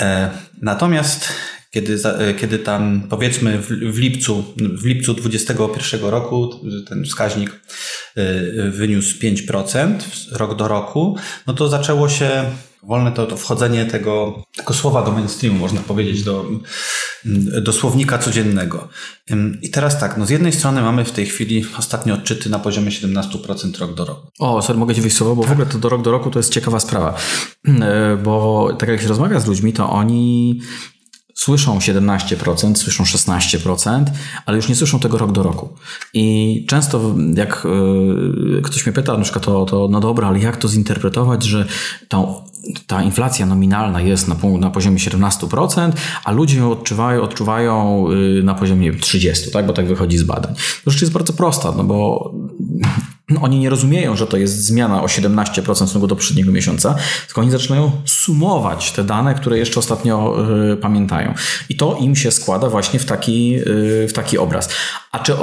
E, 0.00 0.30
natomiast 0.62 1.28
kiedy, 1.70 1.98
e, 2.04 2.34
kiedy 2.34 2.58
tam 2.58 3.06
powiedzmy 3.10 3.58
w, 3.58 3.68
w 3.68 3.98
lipcu, 3.98 4.54
w 4.56 4.84
lipcu 4.84 5.14
2021 5.14 6.10
roku 6.10 6.60
ten 6.88 7.04
wskaźnik 7.04 7.50
e, 7.50 8.70
wyniósł 8.70 9.18
5% 9.18 9.98
rok 10.32 10.56
do 10.56 10.68
roku, 10.68 11.16
no 11.46 11.54
to 11.54 11.68
zaczęło 11.68 12.08
się 12.08 12.44
wolne 12.82 13.12
to, 13.12 13.26
to 13.26 13.36
wchodzenie 13.36 13.86
tego, 13.86 14.42
tego 14.56 14.74
słowa 14.74 15.02
do 15.02 15.12
mainstreamu, 15.12 15.58
można 15.58 15.80
powiedzieć, 15.80 16.22
do, 16.22 16.44
do 17.62 17.72
słownika 17.72 18.18
codziennego. 18.18 18.88
I 19.62 19.70
teraz 19.70 20.00
tak, 20.00 20.16
no 20.16 20.26
z 20.26 20.30
jednej 20.30 20.52
strony 20.52 20.82
mamy 20.82 21.04
w 21.04 21.12
tej 21.12 21.26
chwili 21.26 21.66
ostatnie 21.78 22.14
odczyty 22.14 22.50
na 22.50 22.58
poziomie 22.58 22.90
17% 22.90 23.80
rok 23.80 23.94
do 23.94 24.04
roku. 24.04 24.28
O, 24.38 24.62
sorry, 24.62 24.78
mogę 24.78 24.94
Ci 24.94 25.00
wyjść 25.00 25.16
słowo, 25.16 25.36
bo 25.36 25.42
tak. 25.42 25.50
w 25.50 25.52
ogóle 25.52 25.66
to 25.66 25.78
do 25.78 25.88
rok 25.88 26.02
do 26.02 26.10
roku 26.10 26.30
to 26.30 26.38
jest 26.38 26.52
ciekawa 26.52 26.80
sprawa. 26.80 27.14
E, 27.68 28.16
bo 28.16 28.68
tak 28.78 28.88
jak 28.88 29.00
się 29.00 29.08
rozmawia 29.08 29.40
z 29.40 29.46
ludźmi, 29.46 29.72
to 29.72 29.90
oni 29.90 30.60
słyszą 31.42 31.78
17%, 31.78 32.74
słyszą 32.74 33.04
16%, 33.04 34.04
ale 34.46 34.56
już 34.56 34.68
nie 34.68 34.74
słyszą 34.74 34.98
tego 34.98 35.18
rok 35.18 35.32
do 35.32 35.42
roku. 35.42 35.68
I 36.14 36.64
często 36.68 37.14
jak 37.34 37.66
y, 38.58 38.62
ktoś 38.62 38.86
mnie 38.86 38.92
pyta 38.92 39.16
na 39.16 39.22
przykład 39.22 39.44
to, 39.44 39.64
to 39.64 39.88
no 39.90 40.00
dobra, 40.00 40.28
ale 40.28 40.38
jak 40.38 40.56
to 40.56 40.68
zinterpretować, 40.68 41.44
że 41.44 41.66
tą 42.08 42.42
ta 42.86 43.02
inflacja 43.02 43.46
nominalna 43.46 44.00
jest 44.00 44.28
na, 44.28 44.36
na 44.58 44.70
poziomie 44.70 44.98
17%, 44.98 45.92
a 46.24 46.32
ludzie 46.32 46.58
ją 46.58 46.70
odczuwają, 46.70 47.22
odczuwają 47.22 48.06
y, 48.10 48.42
na 48.42 48.54
poziomie 48.54 48.92
30%, 48.92 49.52
tak? 49.52 49.66
bo 49.66 49.72
tak 49.72 49.86
wychodzi 49.86 50.18
z 50.18 50.22
badań. 50.22 50.54
To 50.84 50.90
rzecz 50.90 51.00
jest 51.00 51.12
bardzo 51.12 51.32
prosta, 51.32 51.72
no 51.76 51.84
bo 51.84 52.30
oni 53.38 53.58
nie 53.58 53.70
rozumieją, 53.70 54.16
że 54.16 54.26
to 54.26 54.36
jest 54.36 54.64
zmiana 54.64 55.02
o 55.02 55.06
17% 55.06 55.60
w 55.74 55.76
stosunku 55.76 56.06
do 56.06 56.16
poprzedniego 56.16 56.52
miesiąca, 56.52 56.94
tylko 57.26 57.40
oni 57.40 57.50
zaczynają 57.50 57.90
sumować 58.04 58.92
te 58.92 59.04
dane, 59.04 59.34
które 59.34 59.58
jeszcze 59.58 59.80
ostatnio 59.80 60.36
y, 60.72 60.76
pamiętają. 60.76 61.34
I 61.68 61.76
to 61.76 61.96
im 62.00 62.16
się 62.16 62.30
składa 62.30 62.68
właśnie 62.68 63.00
w 63.00 63.04
taki, 63.04 63.54
y, 63.56 64.08
w 64.08 64.12
taki 64.12 64.38
obraz. 64.38 64.68
A, 65.12 65.18
czy, 65.18 65.34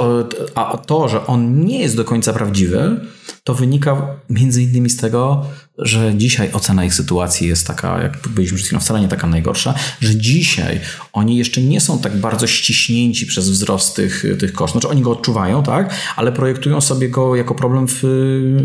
a 0.54 0.76
to, 0.76 1.08
że 1.08 1.26
on 1.26 1.64
nie 1.64 1.78
jest 1.78 1.96
do 1.96 2.04
końca 2.04 2.32
prawdziwy, 2.32 3.00
to 3.44 3.54
wynika 3.54 4.06
między 4.30 4.62
innymi 4.62 4.90
z 4.90 4.96
tego, 4.96 5.46
że 5.82 6.14
dzisiaj 6.14 6.52
ocena 6.52 6.84
ich 6.84 6.94
sytuacji 6.94 7.48
jest 7.48 7.66
taka, 7.66 8.02
jak 8.02 8.28
byliśmy 8.28 8.56
przed 8.56 8.66
chwilą, 8.66 8.80
wcale 8.80 9.00
nie 9.00 9.08
taka 9.08 9.26
najgorsza, 9.26 9.74
że 10.00 10.16
dzisiaj 10.16 10.80
oni 11.12 11.36
jeszcze 11.36 11.62
nie 11.62 11.80
są 11.80 11.98
tak 11.98 12.16
bardzo 12.16 12.46
ściśnięci 12.46 13.26
przez 13.26 13.50
wzrost 13.50 13.96
tych, 13.96 14.24
tych 14.38 14.52
kosztów. 14.52 14.80
Znaczy 14.80 14.92
oni 14.92 15.02
go 15.02 15.10
odczuwają, 15.10 15.62
tak, 15.62 15.94
ale 16.16 16.32
projektują 16.32 16.80
sobie 16.80 17.08
go 17.08 17.36
jako 17.36 17.54
problem 17.54 17.88
w, 17.88 18.00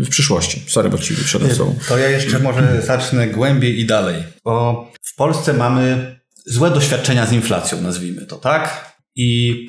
w 0.04 0.08
przyszłości. 0.08 0.62
Sorry, 0.68 0.90
bo 0.90 0.98
ci 0.98 1.16
słowo. 1.16 1.74
To 1.88 1.98
ja 1.98 2.08
jeszcze 2.08 2.38
może 2.38 2.82
zacznę 2.82 3.26
głębiej 3.26 3.80
i 3.80 3.86
dalej, 3.86 4.22
bo 4.44 4.86
w 5.02 5.14
Polsce 5.14 5.52
mamy 5.52 6.16
złe 6.46 6.70
doświadczenia 6.70 7.26
z 7.26 7.32
inflacją, 7.32 7.80
nazwijmy 7.80 8.26
to, 8.26 8.36
tak? 8.36 8.94
I 9.16 9.66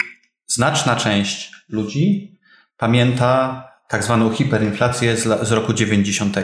znaczna 0.48 0.96
część 0.96 1.51
ludzi 1.70 2.38
pamięta 2.77 3.63
tak 3.88 4.03
zwaną 4.03 4.34
hiperinflację 4.34 5.17
z, 5.17 5.48
z 5.48 5.51
roku 5.51 5.74
90, 5.74 6.36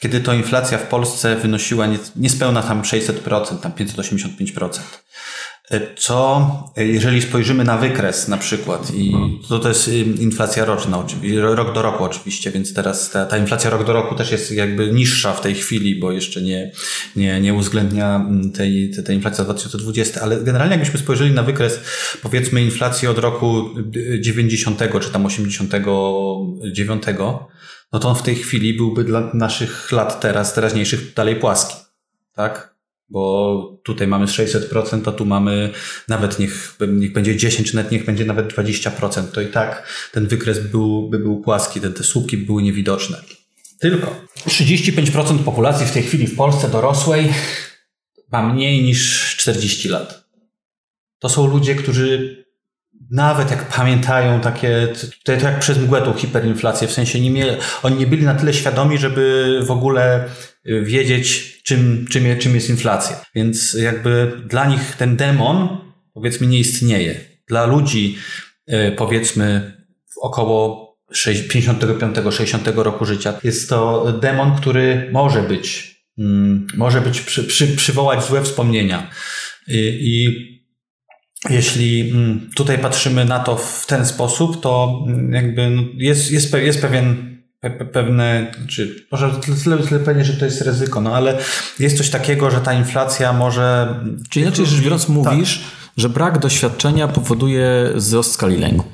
kiedy 0.00 0.20
to 0.20 0.32
inflacja 0.32 0.78
w 0.78 0.88
Polsce 0.88 1.36
wynosiła 1.36 1.86
niespełna 2.16 2.62
tam 2.62 2.82
600%, 2.82 3.60
tam 3.60 3.72
585%. 3.72 4.80
E, 5.70 5.94
co, 5.96 6.50
e, 6.76 6.84
jeżeli 6.86 7.22
spojrzymy 7.22 7.64
na 7.64 7.78
wykres 7.78 8.28
na 8.28 8.36
przykład, 8.36 8.94
i 8.94 9.14
to, 9.48 9.58
to 9.58 9.68
jest 9.68 9.88
inflacja 10.18 10.64
roczna, 10.64 11.04
rok 11.40 11.74
do 11.74 11.82
roku 11.82 12.04
oczywiście, 12.04 12.50
więc 12.50 12.74
teraz 12.74 13.10
ta, 13.10 13.26
ta 13.26 13.38
inflacja 13.38 13.70
rok 13.70 13.84
do 13.84 13.92
roku 13.92 14.14
też 14.14 14.32
jest 14.32 14.52
jakby 14.52 14.92
niższa 14.92 15.32
w 15.32 15.40
tej 15.40 15.54
chwili, 15.54 16.00
bo 16.00 16.12
jeszcze 16.12 16.42
nie, 16.42 16.72
nie, 17.16 17.40
nie 17.40 17.54
uwzględnia 17.54 18.26
tej, 18.54 18.90
tej, 18.90 19.04
tej 19.04 19.16
inflacji 19.16 19.36
za 19.36 19.44
2020, 19.44 20.20
ale 20.20 20.40
generalnie 20.40 20.74
jakbyśmy 20.74 21.00
spojrzeli 21.00 21.30
na 21.30 21.42
wykres, 21.42 21.80
powiedzmy 22.22 22.62
inflacji 22.62 23.08
od 23.08 23.18
roku 23.18 23.64
90 24.20 24.82
czy 25.00 25.10
tam 25.10 25.26
89, 25.26 27.02
no 27.92 27.98
to 27.98 28.08
on 28.08 28.16
w 28.16 28.22
tej 28.22 28.34
chwili 28.34 28.74
byłby 28.74 29.04
dla 29.04 29.30
naszych 29.34 29.92
lat 29.92 30.20
teraz, 30.20 30.54
teraźniejszych 30.54 31.14
dalej 31.14 31.36
płaski. 31.36 31.74
Tak? 32.34 32.75
Bo 33.08 33.80
tutaj 33.84 34.06
mamy 34.06 34.26
600%, 34.26 35.08
a 35.08 35.12
tu 35.12 35.26
mamy 35.26 35.70
nawet 36.08 36.38
niech, 36.38 36.76
niech 36.88 37.12
będzie 37.12 37.36
10, 37.36 37.70
czy 37.70 37.76
nawet 37.76 37.92
niech 37.92 38.04
będzie 38.04 38.24
nawet 38.24 38.54
20%. 38.54 39.22
To 39.32 39.40
i 39.40 39.46
tak 39.46 39.88
ten 40.12 40.26
wykres 40.26 40.58
był, 40.58 41.08
by 41.08 41.18
był 41.18 41.40
płaski, 41.40 41.80
te, 41.80 41.90
te 41.90 42.04
słupki 42.04 42.36
były 42.36 42.62
niewidoczne. 42.62 43.20
Tylko 43.78 44.20
35% 44.48 45.38
populacji 45.38 45.86
w 45.86 45.92
tej 45.92 46.02
chwili 46.02 46.26
w 46.26 46.36
Polsce 46.36 46.68
dorosłej 46.68 47.32
ma 48.32 48.52
mniej 48.52 48.82
niż 48.82 49.36
40 49.36 49.88
lat. 49.88 50.26
To 51.18 51.28
są 51.28 51.46
ludzie, 51.46 51.74
którzy 51.74 52.36
nawet 53.10 53.50
jak 53.50 53.68
pamiętają 53.68 54.40
takie, 54.40 54.88
to, 54.88 55.06
to 55.24 55.32
jak 55.32 55.60
przez 55.60 55.78
mgłę 55.78 56.02
tą 56.02 56.12
hiperinflację, 56.12 56.88
w 56.88 56.92
sensie 56.92 57.20
nie 57.20 57.30
mieli, 57.30 57.56
oni 57.82 57.96
nie 57.96 58.06
byli 58.06 58.24
na 58.24 58.34
tyle 58.34 58.54
świadomi, 58.54 58.98
żeby 58.98 59.60
w 59.66 59.70
ogóle 59.70 60.24
wiedzieć, 60.82 61.56
czym, 61.62 62.06
czym, 62.10 62.38
czym 62.38 62.54
jest 62.54 62.70
inflacja. 62.70 63.24
Więc 63.34 63.74
jakby 63.74 64.32
dla 64.46 64.66
nich 64.66 64.96
ten 64.98 65.16
demon, 65.16 65.68
powiedzmy, 66.14 66.46
nie 66.46 66.58
istnieje. 66.58 67.20
Dla 67.48 67.66
ludzi, 67.66 68.18
y, 68.68 68.92
powiedzmy, 68.96 69.72
około 70.20 70.86
55-60 71.12 72.82
roku 72.82 73.04
życia, 73.04 73.34
jest 73.44 73.68
to 73.68 74.12
demon, 74.12 74.56
który 74.56 75.08
może 75.12 75.42
być, 75.42 75.96
mm, 76.18 76.66
może 76.76 77.00
być, 77.00 77.20
przy, 77.20 77.44
przy, 77.44 77.76
przywołać 77.76 78.24
złe 78.24 78.42
wspomnienia. 78.42 79.10
I, 79.68 79.98
i 80.00 80.56
jeśli 81.50 82.10
mm, 82.10 82.50
tutaj 82.54 82.78
patrzymy 82.78 83.24
na 83.24 83.38
to 83.38 83.56
w 83.56 83.86
ten 83.86 84.06
sposób, 84.06 84.62
to 84.62 85.04
mm, 85.06 85.32
jakby 85.32 85.70
no, 85.70 85.82
jest, 85.96 86.30
jest, 86.30 86.54
jest 86.54 86.80
pewien 86.80 87.35
pewne, 87.70 88.52
czy 88.68 89.06
może 89.12 89.30
tyle, 89.64 89.78
tyle 89.78 90.00
powiedzieć, 90.00 90.26
że 90.26 90.32
to 90.32 90.44
jest 90.44 90.62
ryzyko, 90.62 91.00
no 91.00 91.14
ale 91.14 91.38
jest 91.78 91.96
coś 91.96 92.10
takiego, 92.10 92.50
że 92.50 92.60
ta 92.60 92.72
inflacja 92.72 93.32
może... 93.32 93.94
Czyli 94.30 94.46
inaczej 94.46 94.66
rzecz 94.66 94.80
biorąc 94.80 95.08
mówisz, 95.08 95.58
tak. 95.58 95.92
że 95.96 96.08
brak 96.08 96.38
doświadczenia 96.38 97.08
powoduje 97.08 97.90
wzrost 97.94 98.32
skali 98.32 98.56
lęku. 98.56 98.86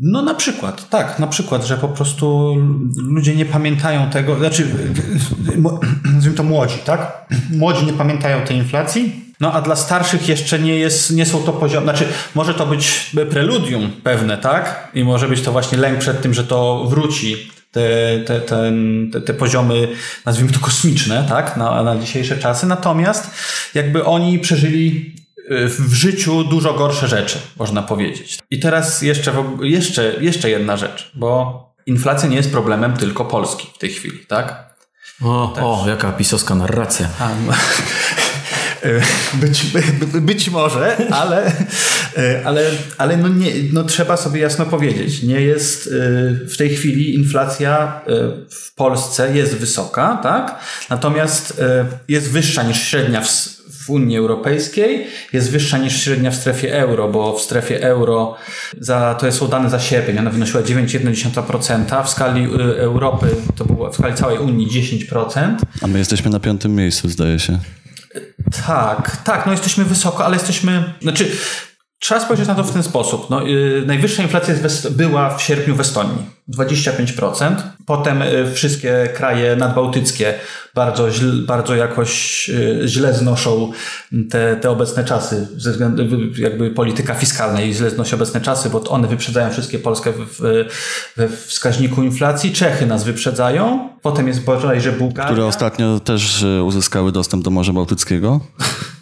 No 0.00 0.22
na 0.22 0.34
przykład, 0.34 0.88
tak, 0.88 1.18
na 1.18 1.26
przykład, 1.26 1.66
że 1.66 1.76
po 1.76 1.88
prostu 1.88 2.56
ludzie 2.96 3.36
nie 3.36 3.44
pamiętają 3.44 4.10
tego, 4.10 4.38
znaczy, 4.38 4.66
nazwijmy 6.14 6.36
to 6.36 6.42
młodzi, 6.42 6.78
tak? 6.84 7.26
Młodzi 7.58 7.86
nie 7.86 7.92
pamiętają 7.92 8.46
tej 8.46 8.56
inflacji, 8.56 9.25
no 9.40 9.52
a 9.52 9.60
dla 9.60 9.76
starszych 9.76 10.28
jeszcze 10.28 10.58
nie, 10.58 10.78
jest, 10.78 11.10
nie 11.10 11.26
są 11.26 11.42
to 11.42 11.52
poziomy, 11.52 11.84
znaczy 11.84 12.08
może 12.34 12.54
to 12.54 12.66
być 12.66 13.10
preludium 13.30 13.90
pewne, 14.02 14.38
tak? 14.38 14.90
I 14.94 15.04
może 15.04 15.28
być 15.28 15.42
to 15.42 15.52
właśnie 15.52 15.78
lęk 15.78 15.98
przed 15.98 16.22
tym, 16.22 16.34
że 16.34 16.44
to 16.44 16.84
wróci, 16.88 17.50
te, 17.70 18.18
te, 18.26 18.40
te, 18.40 18.72
te, 19.12 19.20
te 19.20 19.34
poziomy, 19.34 19.88
nazwijmy 20.24 20.52
to 20.52 20.60
kosmiczne, 20.60 21.26
tak? 21.28 21.56
Na, 21.56 21.82
na 21.82 21.96
dzisiejsze 21.96 22.38
czasy. 22.38 22.66
Natomiast 22.66 23.30
jakby 23.74 24.04
oni 24.04 24.38
przeżyli 24.38 25.14
y, 25.38 25.68
w 25.68 25.94
życiu 25.94 26.44
dużo 26.44 26.74
gorsze 26.74 27.08
rzeczy, 27.08 27.38
można 27.58 27.82
powiedzieć. 27.82 28.38
I 28.50 28.60
teraz 28.60 29.02
jeszcze, 29.02 29.32
jeszcze, 29.60 30.14
jeszcze 30.20 30.50
jedna 30.50 30.76
rzecz, 30.76 31.10
bo 31.14 31.66
inflacja 31.86 32.28
nie 32.28 32.36
jest 32.36 32.52
problemem 32.52 32.92
tylko 32.92 33.24
Polski 33.24 33.68
w 33.74 33.78
tej 33.78 33.90
chwili, 33.90 34.18
tak? 34.26 34.76
O, 35.22 35.82
o 35.82 35.88
jaka 35.88 36.12
pisowska 36.12 36.54
narracja. 36.54 37.08
A. 37.20 37.28
Być, 39.34 39.66
być 40.20 40.50
może, 40.50 40.96
ale, 41.10 41.52
ale, 42.44 42.70
ale 42.98 43.16
no 43.16 43.28
nie, 43.28 43.52
no 43.72 43.84
trzeba 43.84 44.16
sobie 44.16 44.40
jasno 44.40 44.66
powiedzieć, 44.66 45.22
nie 45.22 45.40
jest 45.40 45.86
y, 45.86 45.90
w 46.48 46.56
tej 46.56 46.70
chwili 46.70 47.14
inflacja 47.14 48.00
w 48.50 48.74
Polsce 48.74 49.36
jest 49.36 49.56
wysoka, 49.56 50.20
tak? 50.22 50.58
Natomiast 50.90 51.62
jest 52.08 52.30
wyższa 52.30 52.62
niż 52.62 52.82
średnia 52.82 53.20
w, 53.20 53.28
w 53.86 53.90
Unii 53.90 54.16
Europejskiej, 54.16 55.06
jest 55.32 55.50
wyższa 55.50 55.78
niż 55.78 56.02
średnia 56.02 56.30
w 56.30 56.34
strefie 56.34 56.74
euro, 56.74 57.08
bo 57.08 57.38
w 57.38 57.42
strefie 57.42 57.82
euro 57.82 58.36
za, 58.80 59.14
to 59.14 59.32
są 59.32 59.48
dane 59.48 59.70
za 59.70 59.80
sierpień, 59.80 60.18
ona 60.18 60.30
wynosiła 60.30 60.62
9,1%, 60.62 62.04
w 62.04 62.08
skali 62.08 62.48
Europy 62.78 63.26
to 63.56 63.64
było 63.64 63.92
w 63.92 63.94
skali 63.94 64.14
całej 64.14 64.38
Unii 64.38 64.66
10%. 65.08 65.56
A 65.82 65.86
my 65.86 65.98
jesteśmy 65.98 66.30
na 66.30 66.40
piątym 66.40 66.74
miejscu, 66.74 67.08
zdaje 67.08 67.38
się. 67.38 67.58
Tak, 68.66 69.16
tak, 69.24 69.46
no 69.46 69.52
jesteśmy 69.52 69.84
wysoko, 69.84 70.24
ale 70.24 70.36
jesteśmy, 70.36 70.94
znaczy 71.02 71.36
Trzeba 71.98 72.20
spojrzeć 72.20 72.48
na 72.48 72.54
to 72.54 72.64
w 72.64 72.72
ten 72.72 72.82
sposób. 72.82 73.30
No, 73.30 73.42
yy, 73.42 73.82
najwyższa 73.86 74.22
inflacja 74.22 74.54
była 74.90 75.36
w 75.36 75.42
sierpniu 75.42 75.76
w 75.76 75.80
Estonii 75.80 76.36
25%. 76.48 77.54
Potem 77.86 78.20
yy, 78.20 78.52
wszystkie 78.52 79.08
kraje 79.14 79.56
nadbałtyckie 79.56 80.34
bardzo, 80.74 81.10
źle, 81.10 81.32
bardzo 81.32 81.74
jakoś 81.74 82.48
yy, 82.48 82.88
źle 82.88 83.14
znoszą 83.14 83.72
te, 84.30 84.56
te 84.56 84.70
obecne 84.70 85.04
czasy. 85.04 85.48
Ze 85.56 85.72
względu, 85.72 86.02
jakby 86.38 86.70
polityka 86.70 87.14
fiskalna 87.14 87.60
i 87.60 87.74
źle 87.74 87.90
znosi 87.90 88.14
obecne 88.14 88.40
czasy, 88.40 88.70
bo 88.70 88.80
one 88.80 89.08
wyprzedzają 89.08 89.50
wszystkie 89.50 89.78
Polskę 89.78 90.12
we 91.16 91.28
wskaźniku 91.28 92.02
inflacji. 92.02 92.52
Czechy 92.52 92.86
nas 92.86 93.04
wyprzedzają. 93.04 93.88
Potem 94.02 94.28
jest 94.28 94.44
bodajże 94.44 94.92
Bułgaria. 94.92 95.32
Które 95.32 95.46
ostatnio 95.46 96.00
też 96.00 96.42
y, 96.42 96.62
uzyskały 96.62 97.12
dostęp 97.12 97.44
do 97.44 97.50
Morza 97.50 97.72
Bałtyckiego. 97.72 98.40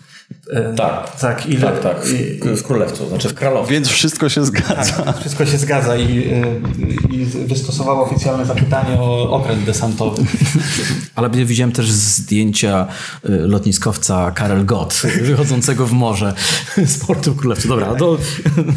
E, 0.50 0.74
tak, 0.74 1.20
tak, 1.20 1.46
ile, 1.46 1.60
tak, 1.60 1.80
tak. 1.80 2.04
W, 2.04 2.60
w 2.60 2.62
Królewcu, 2.62 3.08
znaczy 3.08 3.28
w 3.28 3.34
Kralowie. 3.34 3.70
Więc 3.70 3.88
wszystko 3.88 4.28
się 4.28 4.44
zgadza. 4.44 5.02
Tak, 5.02 5.20
wszystko 5.20 5.46
się 5.46 5.58
zgadza 5.58 5.96
i, 5.96 6.28
e, 6.28 7.14
i 7.14 7.24
wystosowało 7.24 8.06
oficjalne 8.06 8.46
zapytanie 8.46 9.00
o 9.00 9.30
okręt 9.30 9.64
desantowy. 9.64 10.22
Ale 11.14 11.30
widziałem 11.30 11.72
też 11.72 11.90
zdjęcia 11.90 12.86
e, 13.24 13.28
lotniskowca 13.28 14.30
Karel 14.30 14.66
Gott 14.66 15.02
wychodzącego 15.22 15.86
w 15.86 15.92
morze 15.92 16.34
z 16.86 17.06
portu 17.06 17.34
Królewcu. 17.34 17.68
Dobra, 17.68 17.94
to 17.94 18.18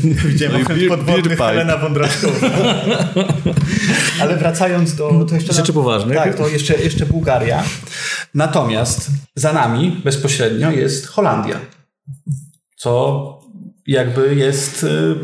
widziałem 0.01 0.57
no 0.57 0.63
okręt 0.63 0.87
podwodny 0.89 1.35
Helena 1.35 1.77
Wądraczkowa. 1.77 2.47
Ale 4.21 4.37
wracając 4.37 4.95
do... 4.95 5.25
To 5.29 5.35
jeszcze 5.35 5.53
Rzeczy 5.53 5.67
na... 5.67 5.73
poważnych. 5.73 6.17
Tak, 6.17 6.37
to 6.37 6.47
jeszcze, 6.47 6.75
jeszcze 6.75 7.05
Bułgaria. 7.05 7.63
Natomiast 8.33 9.11
za 9.35 9.53
nami 9.53 10.01
bezpośrednio 10.03 10.71
jest 10.71 11.07
Holandia 11.07 11.56
co 12.75 13.41
jakby 13.87 14.35
jest 14.35 14.83
y, 14.83 15.15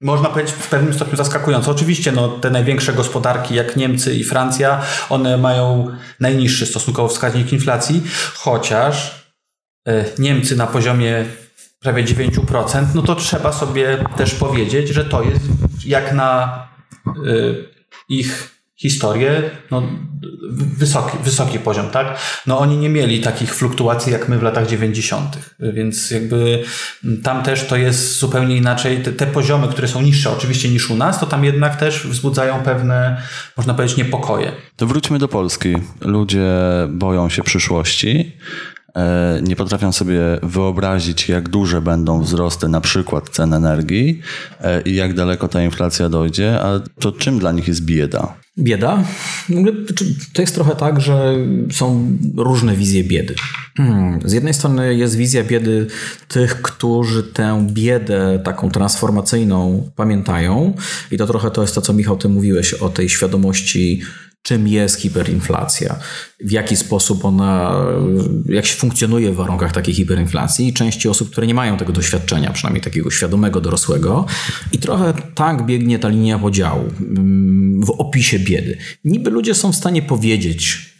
można 0.00 0.28
powiedzieć 0.28 0.54
w 0.54 0.68
pewnym 0.68 0.94
stopniu 0.94 1.16
zaskakujące. 1.16 1.70
Oczywiście 1.70 2.12
no, 2.12 2.28
te 2.28 2.50
największe 2.50 2.92
gospodarki 2.92 3.54
jak 3.54 3.76
Niemcy 3.76 4.14
i 4.14 4.24
Francja, 4.24 4.82
one 5.08 5.36
mają 5.36 5.96
najniższy 6.20 6.66
stosunkowo 6.66 7.08
wskaźnik 7.08 7.52
inflacji, 7.52 8.02
chociaż 8.34 9.24
y, 9.88 10.04
Niemcy 10.18 10.56
na 10.56 10.66
poziomie 10.66 11.24
prawie 11.80 12.04
9%, 12.04 12.86
no 12.94 13.02
to 13.02 13.14
trzeba 13.14 13.52
sobie 13.52 14.04
też 14.16 14.34
powiedzieć, 14.34 14.88
że 14.88 15.04
to 15.04 15.22
jest 15.22 15.44
jak 15.86 16.12
na 16.12 16.58
y, 17.26 17.68
ich 18.08 18.61
historię, 18.82 19.50
no, 19.70 19.82
wysoki, 20.78 21.18
wysoki 21.24 21.58
poziom, 21.58 21.90
tak? 21.90 22.18
No 22.46 22.58
oni 22.58 22.76
nie 22.76 22.88
mieli 22.88 23.20
takich 23.20 23.54
fluktuacji 23.54 24.12
jak 24.12 24.28
my 24.28 24.38
w 24.38 24.42
latach 24.42 24.66
90., 24.66 25.38
więc 25.60 26.10
jakby 26.10 26.62
tam 27.22 27.42
też 27.42 27.66
to 27.66 27.76
jest 27.76 28.18
zupełnie 28.18 28.56
inaczej. 28.56 29.02
Te, 29.02 29.12
te, 29.12 29.26
poziomy, 29.26 29.68
które 29.68 29.88
są 29.88 30.02
niższe 30.02 30.30
oczywiście 30.30 30.68
niż 30.68 30.90
u 30.90 30.96
nas, 30.96 31.20
to 31.20 31.26
tam 31.26 31.44
jednak 31.44 31.76
też 31.76 32.06
wzbudzają 32.06 32.62
pewne, 32.62 33.22
można 33.56 33.74
powiedzieć, 33.74 33.96
niepokoje. 33.96 34.52
To 34.76 34.86
wróćmy 34.86 35.18
do 35.18 35.28
Polski. 35.28 35.74
Ludzie 36.00 36.50
boją 36.88 37.28
się 37.28 37.42
przyszłości. 37.42 38.32
E, 38.96 39.40
nie 39.42 39.56
potrafią 39.56 39.92
sobie 39.92 40.20
wyobrazić, 40.42 41.28
jak 41.28 41.48
duże 41.48 41.82
będą 41.82 42.22
wzrosty 42.22 42.68
na 42.68 42.80
przykład 42.80 43.28
cen 43.28 43.54
energii 43.54 44.20
e, 44.60 44.80
i 44.80 44.94
jak 44.94 45.14
daleko 45.14 45.48
ta 45.48 45.62
inflacja 45.62 46.08
dojdzie, 46.08 46.60
a 46.60 46.80
to 47.00 47.12
czym 47.12 47.38
dla 47.38 47.52
nich 47.52 47.68
jest 47.68 47.84
bieda? 47.84 48.41
Bieda? 48.58 49.04
To 50.32 50.42
jest 50.42 50.54
trochę 50.54 50.76
tak, 50.76 51.00
że 51.00 51.36
są 51.72 52.18
różne 52.36 52.76
wizje 52.76 53.04
biedy. 53.04 53.34
Hmm, 53.76 54.20
z 54.24 54.32
jednej 54.32 54.54
strony 54.54 54.94
jest 54.94 55.16
wizja 55.16 55.44
biedy 55.44 55.86
tych, 56.28 56.62
którzy 56.62 57.22
tę 57.22 57.66
biedę 57.70 58.40
taką 58.44 58.70
transformacyjną 58.70 59.90
pamiętają 59.96 60.74
i 61.10 61.18
to 61.18 61.26
trochę 61.26 61.50
to 61.50 61.62
jest 61.62 61.74
to, 61.74 61.80
co 61.80 61.92
Michał, 61.92 62.16
ty 62.16 62.28
mówiłeś 62.28 62.74
o 62.74 62.88
tej 62.88 63.08
świadomości 63.08 64.02
czym 64.42 64.68
jest 64.68 65.00
hiperinflacja, 65.00 65.98
w 66.40 66.50
jaki 66.50 66.76
sposób 66.76 67.24
ona, 67.24 67.74
jak 68.48 68.66
się 68.66 68.76
funkcjonuje 68.76 69.32
w 69.32 69.34
warunkach 69.34 69.72
takiej 69.72 69.94
hiperinflacji 69.94 70.68
i 70.68 70.72
części 70.72 71.08
osób, 71.08 71.30
które 71.30 71.46
nie 71.46 71.54
mają 71.54 71.76
tego 71.76 71.92
doświadczenia, 71.92 72.52
przynajmniej 72.52 72.82
takiego 72.82 73.10
świadomego, 73.10 73.60
dorosłego. 73.60 74.26
I 74.72 74.78
trochę 74.78 75.14
tak 75.34 75.66
biegnie 75.66 75.98
ta 75.98 76.08
linia 76.08 76.38
podziału 76.38 76.84
mm, 77.00 77.84
w 77.84 77.90
opisie 77.90 78.38
biedy. 78.38 78.78
Niby 79.04 79.30
ludzie 79.30 79.54
są 79.54 79.72
w 79.72 79.76
stanie 79.76 80.02
powiedzieć, 80.02 80.92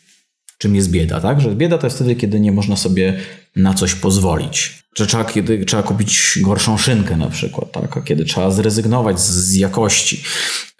czym 0.58 0.76
jest 0.76 0.90
bieda, 0.90 1.20
tak? 1.20 1.40
Że 1.40 1.54
bieda 1.54 1.78
to 1.78 1.86
jest 1.86 1.96
wtedy, 1.96 2.16
kiedy 2.16 2.40
nie 2.40 2.52
można 2.52 2.76
sobie 2.76 3.20
na 3.56 3.74
coś 3.74 3.94
pozwolić. 3.94 4.82
Że 4.96 5.06
trzeba, 5.06 5.24
kiedy 5.24 5.64
trzeba 5.64 5.82
kupić 5.82 6.38
gorszą 6.42 6.78
szynkę 6.78 7.16
na 7.16 7.30
przykład, 7.30 7.72
tak? 7.72 7.96
A 7.96 8.00
kiedy 8.00 8.24
trzeba 8.24 8.50
zrezygnować 8.50 9.20
z, 9.20 9.30
z 9.30 9.54
jakości. 9.54 10.22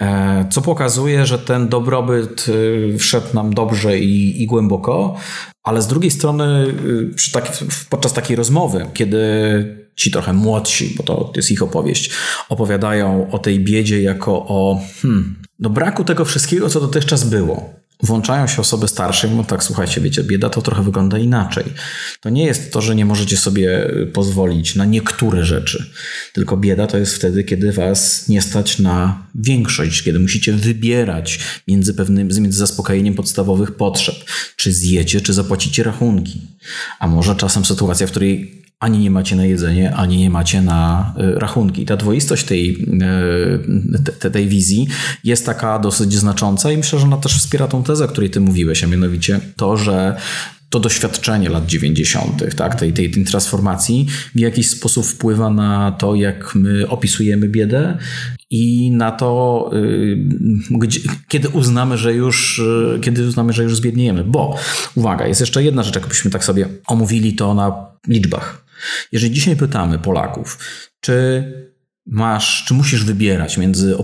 E, 0.00 0.48
co 0.50 0.62
pokazuje, 0.62 1.26
że 1.26 1.38
ten 1.38 1.68
dobrobyt 1.68 2.46
e, 2.94 2.98
wszedł 2.98 3.26
nam 3.35 3.54
dobrze 3.54 3.98
i, 3.98 4.42
i 4.42 4.46
głęboko, 4.46 5.16
ale 5.62 5.82
z 5.82 5.87
drugiej 5.87 6.11
strony 6.11 6.74
przy 7.14 7.32
tak, 7.32 7.52
podczas 7.90 8.12
takiej 8.12 8.37
rozmowy, 8.37 8.87
kiedy 8.94 9.18
ci 9.96 10.11
trochę 10.11 10.32
młodsi, 10.32 10.94
bo 10.96 11.02
to 11.02 11.32
jest 11.37 11.50
ich 11.50 11.62
opowieść, 11.62 12.11
opowiadają 12.48 13.30
o 13.30 13.38
tej 13.38 13.61
biedzie 13.61 14.02
jako 14.02 14.32
o 14.32 14.80
hmm, 15.02 15.42
no 15.58 15.70
braku 15.70 16.04
tego 16.04 16.24
wszystkiego, 16.24 16.68
co 16.68 16.80
dotychczas 16.80 17.24
było 17.24 17.81
włączają 18.02 18.46
się 18.46 18.60
osoby 18.60 18.88
starsze 18.88 19.28
mówią 19.28 19.44
tak, 19.44 19.64
słuchajcie, 19.64 20.00
wiecie, 20.00 20.24
bieda 20.24 20.50
to 20.50 20.62
trochę 20.62 20.82
wygląda 20.82 21.18
inaczej. 21.18 21.64
To 22.20 22.30
nie 22.30 22.44
jest 22.44 22.72
to, 22.72 22.80
że 22.80 22.94
nie 22.94 23.04
możecie 23.04 23.36
sobie 23.36 23.90
pozwolić 24.12 24.74
na 24.74 24.84
niektóre 24.84 25.44
rzeczy, 25.44 25.90
tylko 26.32 26.56
bieda 26.56 26.86
to 26.86 26.98
jest 26.98 27.14
wtedy, 27.14 27.44
kiedy 27.44 27.72
was 27.72 28.28
nie 28.28 28.42
stać 28.42 28.78
na 28.78 29.26
większość, 29.34 30.02
kiedy 30.02 30.18
musicie 30.18 30.52
wybierać 30.52 31.38
między 31.68 31.94
pewnym, 31.94 32.28
między 32.28 32.58
zaspokojeniem 32.58 33.14
podstawowych 33.14 33.74
potrzeb. 33.76 34.16
Czy 34.56 34.72
zjecie, 34.72 35.20
czy 35.20 35.32
zapłacicie 35.32 35.82
rachunki. 35.82 36.40
A 36.98 37.06
może 37.06 37.36
czasem 37.36 37.64
sytuacja, 37.64 38.06
w 38.06 38.10
której 38.10 38.62
ani 38.82 38.98
nie 38.98 39.10
macie 39.10 39.36
na 39.36 39.44
jedzenie, 39.44 39.94
ani 39.94 40.18
nie 40.18 40.30
macie 40.30 40.62
na 40.62 41.14
y, 41.36 41.38
rachunki. 41.38 41.84
Ta 41.84 41.96
dwoistość 41.96 42.44
tej, 42.44 42.86
y, 44.24 44.30
tej 44.30 44.48
wizji 44.48 44.88
jest 45.24 45.46
taka 45.46 45.78
dosyć 45.78 46.14
znacząca 46.14 46.72
i 46.72 46.76
myślę, 46.76 46.98
że 46.98 47.04
ona 47.04 47.16
też 47.16 47.38
wspiera 47.38 47.68
tą 47.68 47.82
tezę, 47.82 48.04
o 48.04 48.08
której 48.08 48.30
ty 48.30 48.40
mówiłeś, 48.40 48.84
a 48.84 48.86
mianowicie 48.86 49.40
to, 49.56 49.76
że 49.76 50.16
to 50.70 50.80
doświadczenie 50.80 51.48
lat 51.48 51.66
90., 51.66 52.56
tak, 52.56 52.74
tej, 52.74 52.92
tej, 52.92 53.10
tej 53.10 53.24
transformacji 53.24 54.06
w 54.34 54.38
jakiś 54.38 54.68
sposób 54.68 55.06
wpływa 55.06 55.50
na 55.50 55.92
to, 55.92 56.14
jak 56.14 56.54
my 56.54 56.88
opisujemy 56.88 57.48
biedę 57.48 57.98
i 58.50 58.90
na 58.90 59.10
to, 59.10 59.70
y, 59.74 60.16
gdzie, 60.70 61.00
kiedy 61.28 61.48
uznamy, 61.48 61.98
że 61.98 62.14
już, 62.14 62.62
kiedy 63.02 63.26
uznamy, 63.26 63.52
że 63.52 63.62
już 63.62 63.76
zbiedniejemy. 63.76 64.24
Bo, 64.24 64.56
uwaga, 64.94 65.26
jest 65.26 65.40
jeszcze 65.40 65.64
jedna 65.64 65.82
rzecz, 65.82 65.94
jakbyśmy 65.94 66.30
tak 66.30 66.44
sobie 66.44 66.68
omówili 66.86 67.34
to 67.34 67.54
na 67.54 67.86
liczbach. 68.08 68.62
Jeżeli 69.12 69.34
dzisiaj 69.34 69.56
pytamy 69.56 69.98
Polaków, 69.98 70.58
czy 71.00 71.44
masz, 72.06 72.64
czy 72.64 72.74
musisz 72.74 73.04
wybierać 73.04 73.58
między 73.58 73.96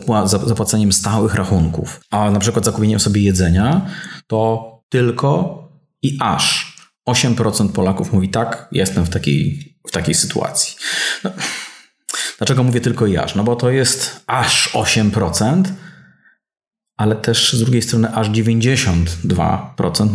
zapłaceniem 0.46 0.92
stałych 0.92 1.34
rachunków, 1.34 2.00
a 2.10 2.30
na 2.30 2.40
przykład 2.40 2.64
zakupieniem 2.64 3.00
sobie 3.00 3.22
jedzenia, 3.22 3.90
to 4.26 4.68
tylko 4.88 5.58
i 6.02 6.18
aż 6.20 6.76
8% 7.08 7.72
Polaków 7.72 8.12
mówi 8.12 8.28
tak, 8.28 8.68
jestem 8.72 9.04
w 9.04 9.10
takiej, 9.10 9.74
w 9.86 9.90
takiej 9.90 10.14
sytuacji. 10.14 10.76
No, 11.24 11.30
dlaczego 12.38 12.62
mówię 12.62 12.80
tylko 12.80 13.06
i 13.06 13.16
aż? 13.16 13.34
No 13.34 13.44
bo 13.44 13.56
to 13.56 13.70
jest 13.70 14.20
aż 14.26 14.74
8%, 14.74 15.62
ale 16.98 17.16
też 17.16 17.52
z 17.52 17.60
drugiej 17.60 17.82
strony 17.82 18.14
aż 18.14 18.30
92% 18.30 20.08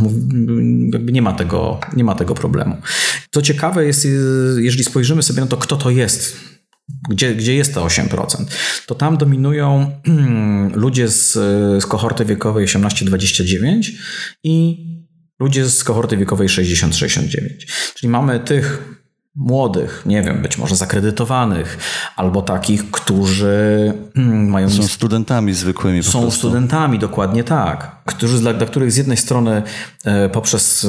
jakby 0.93 1.12
nie 1.12 1.22
ma 1.22 1.34
tego, 1.34 1.80
nie 1.96 2.04
ma 2.04 2.15
tego 2.15 2.36
problemu. 2.36 2.78
Co 3.32 3.41
ciekawe 3.41 3.86
jest, 3.86 4.08
jeżeli 4.58 4.84
spojrzymy 4.84 5.24
sobie 5.24 5.41
na 5.41 5.48
to, 5.48 5.58
kto 5.58 5.78
to 5.78 5.89
jest, 5.89 6.38
gdzie, 7.10 7.36
gdzie 7.36 7.56
jest 7.56 7.74
to 7.74 7.86
8%, 7.86 8.46
to 8.86 8.96
tam 8.96 9.17
dominują 9.17 9.91
ludzie 10.84 11.08
z, 11.08 11.32
z 11.84 11.86
kohorty 11.86 12.26
wiekowej 12.26 12.67
18-29 12.67 13.91
i 14.43 14.86
ludzie 15.39 15.69
z 15.69 15.84
kohorty 15.84 16.17
wiekowej 16.17 16.48
60-69. 16.48 17.28
Czyli 17.96 18.10
mamy 18.10 18.39
tych 18.39 18.93
młodych, 19.36 20.04
nie 20.06 20.22
wiem, 20.22 20.41
być 20.41 20.58
może 20.58 20.76
zakredytowanych, 20.76 21.78
albo 22.15 22.41
takich, 22.41 22.91
którzy 22.91 23.93
mm, 24.15 24.50
mają... 24.50 24.69
Są 24.69 24.88
studentami 24.88 25.54
zwykłymi. 25.54 26.04
Są 26.04 26.32
studentami, 26.32 27.00
dokładnie 27.00 27.43
tak. 27.43 28.04
Którzy, 28.06 28.39
dla, 28.39 28.54
dla 28.54 28.67
których 28.67 28.91
z 28.91 28.98
jednej 28.98 29.17
strony 29.17 29.63
e, 30.06 30.30
poprzez 30.30 30.86
e, 30.86 30.88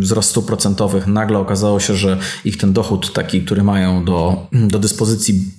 wzrost 0.00 0.30
stóp 0.30 0.46
procentowych 0.46 1.06
nagle 1.06 1.38
okazało 1.38 1.80
się, 1.80 1.94
że 1.94 2.18
ich 2.44 2.56
ten 2.56 2.72
dochód 2.72 3.12
taki, 3.12 3.42
który 3.42 3.62
mają 3.62 4.04
do, 4.04 4.46
do 4.52 4.78
dyspozycji 4.78 5.58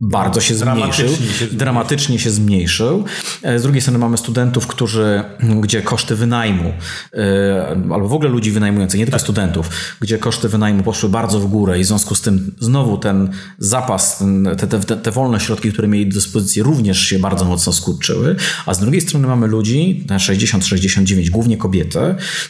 bardzo 0.00 0.40
się 0.40 0.54
zmniejszył, 0.54 1.06
Dramatycznie 1.06 1.08
się 1.08 1.16
zmniejszył. 1.16 1.58
dramatycznie 1.58 2.18
się 2.18 2.30
zmniejszył. 2.30 3.04
E, 3.42 3.58
Z 3.58 3.62
drugiej 3.62 3.80
strony 3.82 3.98
mamy 3.98 4.18
studentów, 4.18 4.66
którzy, 4.66 5.22
gdzie 5.60 5.82
koszty 5.82 6.16
wynajmu, 6.16 6.72
e, 7.14 7.66
albo 7.94 8.08
w 8.08 8.12
ogóle 8.12 8.30
ludzi 8.30 8.50
wynajmujących, 8.50 8.98
nie 9.00 9.06
tylko 9.06 9.18
studentów, 9.18 9.70
gdzie 10.00 10.18
koszty 10.18 10.48
wynajmu 10.48 10.82
poszły 10.82 11.08
bardzo 11.08 11.40
w 11.40 11.46
górę 11.46 11.78
i 11.80 11.84
w 11.84 11.86
związku 11.86 12.14
z 12.14 12.20
tym 12.20 12.54
znowu 12.60 12.98
ten 12.98 13.30
zapas, 13.58 14.24
te, 14.58 14.66
te, 14.66 14.96
te 14.96 15.10
wolne 15.10 15.40
środki, 15.40 15.72
które 15.72 15.88
mieli 15.88 16.06
do 16.08 16.14
dyspozycji 16.14 16.62
również 16.62 17.00
się 17.00 17.18
bardzo 17.18 17.44
mocno 17.44 17.72
skurczyły, 17.72 18.36
a 18.66 18.74
z 18.74 18.78
drugiej 18.80 19.00
strony 19.00 19.26
mamy 19.26 19.46
ludzi, 19.46 20.04
na 20.08 20.16
60-69, 20.18 21.30
głównie 21.30 21.56
kobiety, 21.56 21.98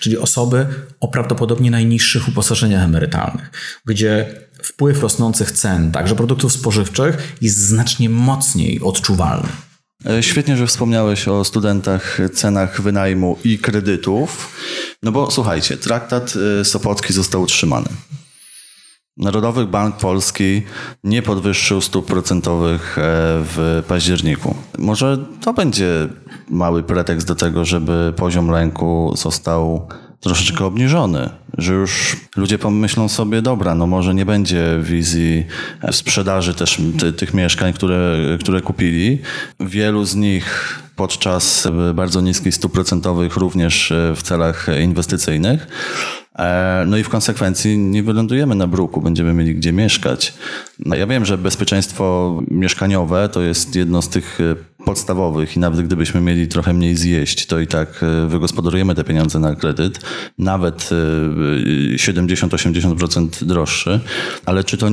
czyli 0.01 0.19
osoby 0.19 0.67
o 1.01 1.09
prawdopodobnie 1.09 1.71
najniższych 1.71 2.29
uposażeniach 2.29 2.83
emerytalnych, 2.85 3.51
gdzie 3.87 4.27
wpływ 4.63 5.03
rosnących 5.03 5.53
cen, 5.53 5.93
także 5.93 6.15
produktów 6.15 6.53
spożywczych, 6.53 7.37
jest 7.41 7.59
znacznie 7.59 8.11
mocniej 8.11 8.81
odczuwalny. 8.81 9.49
E, 10.05 10.23
Świetnie, 10.23 10.57
że 10.57 10.67
wspomniałeś 10.67 11.29
o 11.29 11.45
studentach, 11.45 12.19
cenach 12.35 12.81
wynajmu 12.81 13.39
i 13.45 13.59
kredytów. 13.59 14.57
No 15.03 15.13
bo 15.13 15.31
słuchajcie, 15.31 15.77
traktat 15.77 16.35
e, 16.61 16.65
Sopocki 16.65 17.13
został 17.13 17.43
utrzymany. 17.43 17.89
Narodowy 19.17 19.67
Bank 19.67 19.97
Polski 19.97 20.63
nie 21.05 21.23
podwyższył 21.23 21.81
stóp 21.81 22.07
procentowych 22.07 22.99
e, 22.99 23.03
w 23.43 23.83
październiku. 23.89 24.55
Może 24.79 25.27
to 25.41 25.53
będzie 25.53 26.09
mały 26.51 26.83
pretekst 26.83 27.27
do 27.27 27.35
tego, 27.35 27.65
żeby 27.65 28.13
poziom 28.17 28.51
rynku 28.51 29.15
został 29.17 29.89
troszeczkę 30.21 30.65
obniżony, 30.65 31.31
że 31.59 31.73
już 31.73 32.17
ludzie 32.37 32.59
pomyślą 32.59 33.09
sobie, 33.09 33.43
dobra, 33.43 33.75
no 33.75 33.87
może 33.87 34.15
nie 34.15 34.27
będzie 34.27 34.79
wizji 34.83 35.45
sprzedaży 35.93 36.55
też 36.55 36.81
ty, 36.99 37.13
tych 37.13 37.35
mieszkań, 37.35 37.73
które, 37.73 38.17
które 38.41 38.61
kupili. 38.61 39.19
Wielu 39.61 40.05
z 40.05 40.15
nich 40.15 40.79
podczas 40.97 41.69
bardzo 41.95 42.21
niskich 42.21 42.55
stóp 42.55 42.73
procentowych 42.73 43.37
również 43.37 43.93
w 44.17 44.23
celach 44.23 44.67
inwestycyjnych. 44.83 45.67
E, 46.39 46.85
No 46.87 46.97
i 46.97 47.03
w 47.03 47.09
konsekwencji 47.09 47.79
nie 47.79 48.03
wylądujemy 48.03 48.55
na 48.55 48.67
bruku, 48.67 49.01
będziemy 49.01 49.35
mieli 49.35 49.55
gdzie 49.55 49.73
mieszkać. 49.73 50.35
No 50.85 50.97
ja 50.97 51.07
wiem, 51.07 51.25
że 51.25 51.39
bezpieczeństwo 51.39 52.39
mieszkaniowe 52.51 53.29
to 53.29 53.43
jest 53.43 53.77
jedno 53.77 54.03
z 54.03 54.09
tych 54.09 54.39
e, 54.41 54.85
podstawowych 54.85 55.57
i 55.57 55.61
nawet 55.61 55.81
gdybyśmy 55.81 56.21
mieli 56.21 56.49
trochę 56.49 56.73
mniej 56.73 56.97
zjeść, 56.97 57.47
to 57.47 57.61
i 57.61 57.67
tak 57.67 58.03
e, 58.03 58.27
wygospodarujemy 58.27 58.95
te 58.95 59.05
pieniądze 59.05 59.39
na 59.39 59.55
kredyt, 59.55 60.01
nawet 60.39 60.91
e, 60.93 61.97
70-80% 61.97 63.45
droższy, 63.45 64.01
ale 64.47 64.65
czy 64.65 64.77
to 64.77 64.87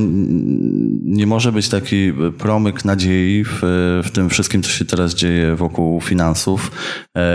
nie 1.04 1.26
może 1.26 1.52
być 1.52 1.68
taki 1.68 2.12
promyk 2.38 2.84
nadziei 2.84 3.44
w, 3.44 3.60
w 4.04 4.10
tym 4.10 4.30
wszystkim, 4.30 4.62
co 4.62 4.70
się 4.70 4.84
teraz 4.84 5.14
dzieje 5.14 5.56
wokół 5.56 6.00
finansów 6.00 6.70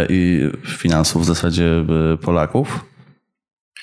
i 0.09 0.49
finansów 0.67 1.21
w 1.21 1.25
zasadzie 1.25 1.85
Polaków? 2.21 2.88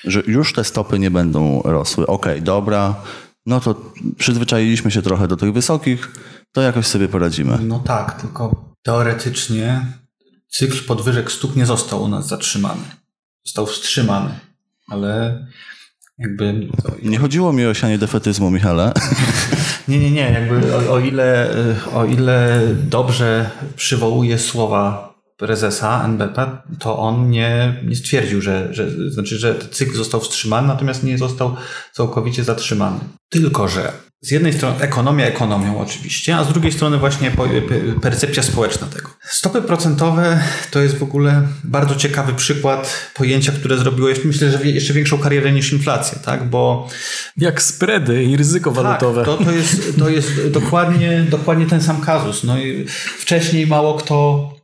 Że 0.03 0.21
już 0.27 0.53
te 0.53 0.63
stopy 0.63 0.99
nie 0.99 1.11
będą 1.11 1.61
rosły. 1.61 2.07
Okej, 2.07 2.41
dobra, 2.41 2.95
no 3.45 3.59
to 3.59 3.91
przyzwyczailiśmy 4.17 4.91
się 4.91 5.01
trochę 5.01 5.27
do 5.27 5.37
tych 5.37 5.53
wysokich, 5.53 6.11
to 6.51 6.61
jakoś 6.61 6.85
sobie 6.85 7.07
poradzimy. 7.07 7.57
No 7.61 7.79
tak, 7.79 8.21
tylko 8.21 8.65
teoretycznie 8.83 9.85
cykl 10.47 10.85
podwyżek 10.85 11.31
stóp 11.31 11.55
nie 11.55 11.65
został 11.65 12.03
u 12.03 12.07
nas 12.07 12.27
zatrzymany. 12.27 12.81
Został 13.45 13.65
wstrzymany, 13.65 14.29
ale 14.89 15.45
jakby... 16.17 16.67
Nie 17.03 17.17
chodziło 17.17 17.53
mi 17.53 17.65
o 17.65 17.73
sianie 17.73 17.97
defetyzmu, 17.97 18.51
Michale. 18.51 18.93
Nie, 19.87 19.99
nie, 19.99 20.11
nie. 20.11 20.31
Jakby 20.31 20.75
o, 20.75 20.93
o, 20.93 20.99
ile, 20.99 21.49
o 21.93 22.05
ile 22.05 22.61
dobrze 22.75 23.49
przywołuje 23.75 24.39
słowa 24.39 25.06
prezesa 25.37 26.05
NBP, 26.05 26.57
to 26.79 26.99
on 26.99 27.29
nie, 27.29 27.83
nie 27.85 27.95
stwierdził, 27.95 28.41
że, 28.41 28.73
że, 28.73 29.11
znaczy, 29.11 29.37
że 29.37 29.55
cykl 29.71 29.95
został 29.97 30.21
wstrzymany, 30.21 30.67
natomiast 30.67 31.03
nie 31.03 31.17
został 31.17 31.55
całkowicie 31.93 32.43
zatrzymany. 32.43 32.99
Tylko, 33.29 33.67
że 33.67 33.91
z 34.21 34.31
jednej 34.31 34.53
strony 34.53 34.79
ekonomia 34.81 35.25
ekonomią 35.25 35.79
oczywiście, 35.79 36.37
a 36.37 36.43
z 36.43 36.47
drugiej 36.47 36.71
strony 36.71 36.97
właśnie 36.97 37.31
percepcja 38.01 38.43
społeczna 38.43 38.87
tego. 38.87 39.09
Stopy 39.29 39.61
procentowe 39.61 40.39
to 40.71 40.79
jest 40.79 40.97
w 40.97 41.03
ogóle 41.03 41.41
bardzo 41.63 41.95
ciekawy 41.95 42.33
przykład 42.33 43.09
pojęcia, 43.15 43.51
które 43.51 43.77
zrobiło 43.77 44.09
jeszcze, 44.09 44.27
myślę, 44.27 44.51
że 44.51 44.65
jeszcze 44.65 44.93
większą 44.93 45.17
karierę 45.17 45.51
niż 45.51 45.73
inflacja, 45.73 46.19
tak? 46.19 46.49
Bo 46.49 46.89
Jak 47.37 47.61
spready 47.61 48.23
i 48.23 48.37
ryzyko 48.37 48.71
walutowe. 48.71 49.25
tak, 49.25 49.37
to, 49.37 49.43
to, 49.45 49.51
jest, 49.51 49.99
to 49.99 50.09
jest 50.09 50.47
dokładnie, 50.51 51.25
dokładnie 51.29 51.65
ten 51.65 51.81
sam 51.81 52.01
kazus. 52.01 52.43
No 52.43 52.59
i 52.59 52.85
wcześniej 53.19 53.67
mało 53.67 53.93
kto 53.93 54.56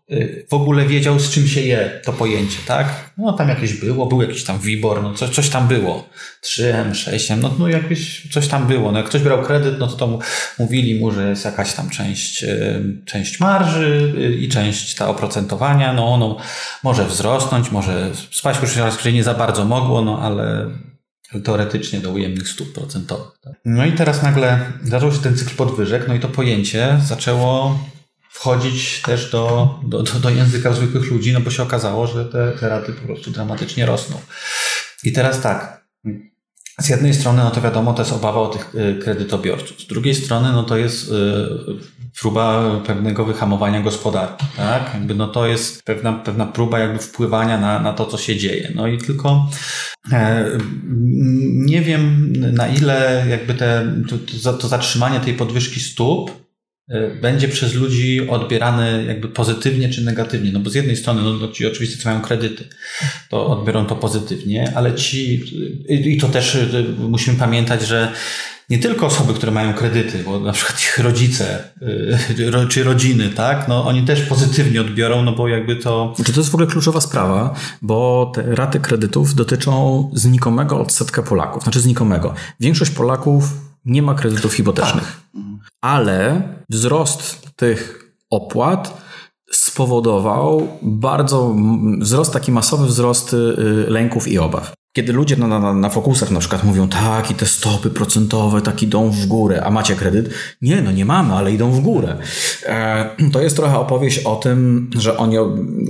w 0.49 0.53
ogóle 0.53 0.85
wiedział, 0.85 1.19
z 1.19 1.31
czym 1.31 1.47
się 1.47 1.61
je 1.61 2.01
to 2.05 2.13
pojęcie, 2.13 2.57
tak? 2.67 3.11
No 3.17 3.33
tam 3.33 3.49
jakieś 3.49 3.73
było, 3.73 4.05
był 4.05 4.21
jakiś 4.21 4.43
tam 4.43 4.59
WIBOR, 4.59 5.03
no 5.03 5.13
coś, 5.13 5.29
coś 5.29 5.49
tam 5.49 5.67
było. 5.67 6.09
3M, 6.43 6.91
6M, 6.91 7.37
no, 7.37 7.51
no 7.59 7.67
jakieś 7.67 8.27
coś 8.31 8.47
tam 8.47 8.67
było. 8.67 8.91
No 8.91 8.97
jak 8.97 9.07
ktoś 9.07 9.21
brał 9.21 9.43
kredyt, 9.43 9.79
no 9.79 9.87
to, 9.87 9.95
to 9.95 10.19
mówili 10.59 10.99
mu, 10.99 11.11
że 11.11 11.29
jest 11.29 11.45
jakaś 11.45 11.73
tam 11.73 11.89
część, 11.89 12.43
y, 12.43 12.83
część 13.05 13.39
marży 13.39 14.13
y, 14.17 14.35
i 14.35 14.49
część 14.49 14.95
ta 14.95 15.07
oprocentowania, 15.07 15.93
no 15.93 16.13
ono 16.13 16.37
może 16.83 17.05
wzrosnąć, 17.05 17.71
może 17.71 18.11
spaść, 18.31 18.61
już 18.61 18.75
raz, 18.75 19.01
że 19.01 19.13
nie 19.13 19.23
za 19.23 19.33
bardzo 19.33 19.65
mogło, 19.65 20.01
no 20.01 20.19
ale 20.21 20.69
teoretycznie 21.43 21.99
do 21.99 22.11
ujemnych 22.11 22.49
stóp 22.49 22.73
procentowych. 22.73 23.31
Tak? 23.43 23.53
No 23.65 23.85
i 23.85 23.91
teraz 23.91 24.23
nagle 24.23 24.59
zaczął 24.83 25.11
się 25.11 25.19
ten 25.19 25.37
cykl 25.37 25.55
podwyżek, 25.55 26.07
no 26.07 26.13
i 26.13 26.19
to 26.19 26.27
pojęcie 26.27 26.97
zaczęło 27.05 27.79
wchodzić 28.33 29.01
też 29.01 29.31
do, 29.31 29.75
do, 29.83 30.03
do, 30.03 30.29
języka 30.29 30.73
zwykłych 30.73 31.11
ludzi, 31.11 31.33
no 31.33 31.41
bo 31.41 31.51
się 31.51 31.63
okazało, 31.63 32.07
że 32.07 32.25
te, 32.25 32.51
te 32.59 32.69
raty 32.69 32.93
po 32.93 33.05
prostu 33.05 33.31
dramatycznie 33.31 33.85
rosną. 33.85 34.17
I 35.03 35.11
teraz 35.11 35.41
tak, 35.41 35.83
z 36.79 36.89
jednej 36.89 37.13
strony, 37.13 37.43
no 37.43 37.51
to 37.51 37.61
wiadomo, 37.61 37.93
to 37.93 38.01
jest 38.01 38.13
obawa 38.13 38.41
o 38.41 38.47
tych 38.47 38.75
y, 38.75 38.99
kredytobiorców. 39.03 39.81
Z 39.81 39.87
drugiej 39.87 40.15
strony, 40.15 40.51
no 40.51 40.63
to 40.63 40.77
jest 40.77 41.11
y, 41.11 41.13
próba 42.21 42.71
pewnego 42.87 43.25
wyhamowania 43.25 43.81
gospodarki, 43.81 44.45
tak? 44.57 44.91
Jakby 44.93 45.15
no 45.15 45.27
to 45.27 45.47
jest 45.47 45.83
pewna, 45.83 46.13
pewna 46.13 46.45
próba 46.45 46.79
jakby 46.79 46.99
wpływania 46.99 47.57
na, 47.57 47.79
na 47.79 47.93
to, 47.93 48.05
co 48.05 48.17
się 48.17 48.37
dzieje. 48.37 48.71
No 48.75 48.87
i 48.87 48.97
tylko 48.97 49.49
e, 50.11 50.49
nie 51.43 51.81
wiem 51.81 52.33
na 52.37 52.67
ile 52.67 53.25
jakby 53.29 53.53
te, 53.53 53.93
to, 54.43 54.53
to 54.53 54.67
zatrzymanie 54.67 55.19
tej 55.19 55.33
podwyżki 55.33 55.79
stóp 55.79 56.42
będzie 57.21 57.47
przez 57.47 57.73
ludzi 57.73 58.29
odbierane 58.29 59.03
jakby 59.07 59.27
pozytywnie 59.27 59.89
czy 59.89 60.01
negatywnie. 60.01 60.51
No 60.51 60.59
bo 60.59 60.69
z 60.69 60.75
jednej 60.75 60.95
strony, 60.95 61.21
no 61.41 61.47
ci 61.47 61.67
oczywiście 61.67 61.97
co 61.97 62.09
mają 62.09 62.21
kredyty, 62.21 62.63
to 63.29 63.47
odbiorą 63.47 63.85
to 63.85 63.95
pozytywnie, 63.95 64.71
ale 64.75 64.95
ci, 64.95 65.33
i 65.89 66.13
i 66.13 66.17
to 66.17 66.27
też 66.29 66.55
y, 66.55 66.85
musimy 66.99 67.37
pamiętać, 67.37 67.87
że 67.87 68.11
nie 68.69 68.79
tylko 68.79 69.05
osoby, 69.05 69.33
które 69.33 69.51
mają 69.51 69.73
kredyty, 69.73 70.23
bo 70.25 70.39
na 70.39 70.51
przykład 70.51 70.81
ich 70.81 70.99
rodzice 70.99 71.63
y, 72.39 72.51
ro- 72.51 72.65
czy 72.67 72.83
rodziny, 72.83 73.29
tak, 73.29 73.67
no 73.67 73.85
oni 73.85 74.03
też 74.03 74.21
pozytywnie 74.21 74.81
odbiorą, 74.81 75.23
no 75.23 75.31
bo 75.35 75.47
jakby 75.47 75.75
to 75.75 76.13
Znaczy, 76.15 76.33
to 76.33 76.39
jest 76.39 76.49
w 76.49 76.55
ogóle 76.55 76.67
kluczowa 76.69 77.01
sprawa, 77.01 77.55
bo 77.81 78.31
te 78.35 78.55
raty 78.55 78.79
kredytów 78.79 79.35
dotyczą 79.35 80.09
znikomego 80.13 80.79
odsetka 80.79 81.23
Polaków. 81.23 81.63
Znaczy 81.63 81.79
znikomego. 81.79 82.33
Większość 82.59 82.91
Polaków 82.91 83.43
nie 83.85 84.01
ma 84.01 84.13
kredytów 84.13 84.53
hipotecznych. 84.53 85.21
Ale 85.81 86.41
wzrost 86.69 87.49
tych 87.55 88.13
opłat 88.29 89.01
spowodował 89.51 90.67
bardzo 90.81 91.55
wzrost, 91.99 92.33
taki 92.33 92.51
masowy 92.51 92.87
wzrost 92.87 93.33
y, 93.33 93.55
lęków 93.87 94.27
i 94.27 94.39
obaw. 94.39 94.73
Kiedy 94.93 95.13
ludzie 95.13 95.35
na, 95.35 95.59
na, 95.59 95.73
na 95.73 95.89
fokusach 95.89 96.31
na 96.31 96.39
przykład 96.39 96.63
mówią, 96.63 96.89
tak, 96.89 97.31
i 97.31 97.35
te 97.35 97.45
stopy 97.45 97.89
procentowe 97.89 98.61
tak 98.61 98.83
idą 98.83 99.09
w 99.09 99.25
górę, 99.25 99.63
a 99.65 99.71
macie 99.71 99.95
kredyt? 99.95 100.29
Nie, 100.61 100.81
no 100.81 100.91
nie 100.91 101.05
mamy, 101.05 101.33
ale 101.33 101.51
idą 101.51 101.71
w 101.71 101.79
górę. 101.79 102.17
E, 102.65 103.09
to 103.31 103.41
jest 103.41 103.55
trochę 103.55 103.79
opowieść 103.79 104.19
o 104.19 104.35
tym, 104.35 104.89
że 104.99 105.17
oni 105.17 105.37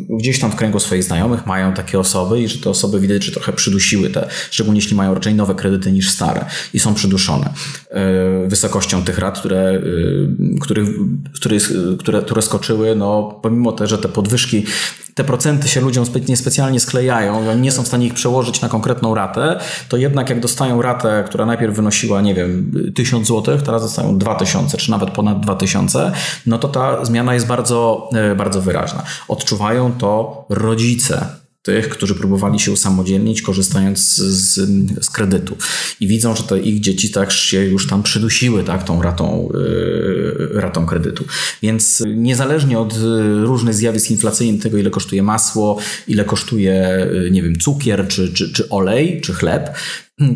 gdzieś 0.10 0.39
tam 0.39 0.52
w 0.52 0.56
kręgu 0.56 0.80
swoich 0.80 1.04
znajomych 1.04 1.46
mają 1.46 1.74
takie 1.74 2.00
osoby 2.00 2.42
i 2.42 2.48
że 2.48 2.58
te 2.58 2.70
osoby 2.70 3.00
widać, 3.00 3.24
że 3.24 3.32
trochę 3.32 3.54
przydusiły 3.54 4.10
te, 4.10 4.28
szczególnie 4.52 4.80
jeśli 4.80 4.96
mają 4.96 5.13
raczej 5.13 5.36
nowe 5.36 5.56
kredyty 5.56 5.92
niż 5.92 6.10
stare 6.10 6.46
i 6.74 6.80
są 6.80 6.94
przyduszone 6.94 7.54
e, 7.89 8.48
wysokością 8.48 9.04
tych 9.04 9.18
rat, 9.18 9.39
które, 9.39 9.60
e, 9.60 9.80
które, 10.62 10.86
które, 12.00 12.22
które 12.22 12.42
skoczyły, 12.42 12.96
no 12.96 13.39
pomimo 13.42 13.72
te, 13.72 13.88
że 13.88 13.98
te 13.98 14.10
podwyżki 14.10 14.66
te 15.16 15.24
procenty 15.24 15.68
się 15.68 15.82
ludziom 15.82 16.06
spe- 16.06 16.30
niespecjalnie 16.30 16.80
sklejają, 16.80 17.50
oni 17.50 17.62
nie 17.62 17.72
są 17.72 17.84
w 17.84 17.88
stanie 17.88 18.06
ich 18.06 18.13
przełożyć 18.13 18.62
na 18.62 18.70
konkretną 18.94 19.16
ratę, 19.16 19.60
to 19.90 19.98
jednak 19.98 20.30
jak 20.30 20.40
dostają 20.40 20.82
ratę, 20.82 21.24
która 21.28 21.46
najpierw 21.46 21.76
wynosiła, 21.76 22.22
nie 22.22 22.34
wiem, 22.34 22.72
1000 22.96 23.28
zł, 23.28 23.58
teraz 23.66 23.82
dostają 23.82 24.18
2000, 24.18 24.78
czy 24.78 24.92
nawet 24.92 25.10
ponad 25.10 25.40
2000, 25.40 26.12
no 26.46 26.58
to 26.58 26.68
ta 26.68 27.06
zmiana 27.06 27.34
jest 27.34 27.48
bardzo, 27.48 28.10
e, 28.14 28.36
bardzo 28.36 28.62
wyraźna. 28.62 29.04
Odczuwają 29.28 29.92
to 29.92 30.46
rodzice 30.50 31.43
tych, 31.63 31.89
którzy 31.89 32.15
próbowali 32.15 32.60
się 32.60 32.71
usamodzielnić, 32.71 33.41
korzystając 33.41 33.99
z, 34.15 34.54
z, 35.06 35.10
kredytu. 35.10 35.58
I 35.99 36.08
widzą, 36.08 36.36
że 36.36 36.43
te 36.43 36.60
ich 36.60 36.80
dzieci 36.80 37.12
tak 37.12 37.32
się 37.32 37.65
już 37.65 37.88
tam 37.88 38.04
przydusiły 38.04 38.63
tak, 38.63 38.84
tą 38.84 39.02
ratą, 39.02 39.49
yy, 39.54 40.49
ratą 40.62 40.86
kredytu. 40.86 41.26
Więc 41.62 42.04
niezależnie 42.08 42.80
od 42.80 42.93
różnych 43.43 43.73
zjawisk 43.73 44.12
inflacyjnych, 44.12 44.62
tego 44.62 44.78
ile 44.78 44.89
kosztuje 44.89 45.23
masło, 45.23 45.78
ile 46.08 46.26
kosztuje, 46.26 47.08
nie 47.32 47.41
wiem, 47.41 47.60
cukier, 47.60 48.08
czy, 48.08 48.34
czy, 48.34 48.54
czy 48.54 48.69
olej, 48.69 49.21
czy 49.21 49.34
chleb, 49.34 49.78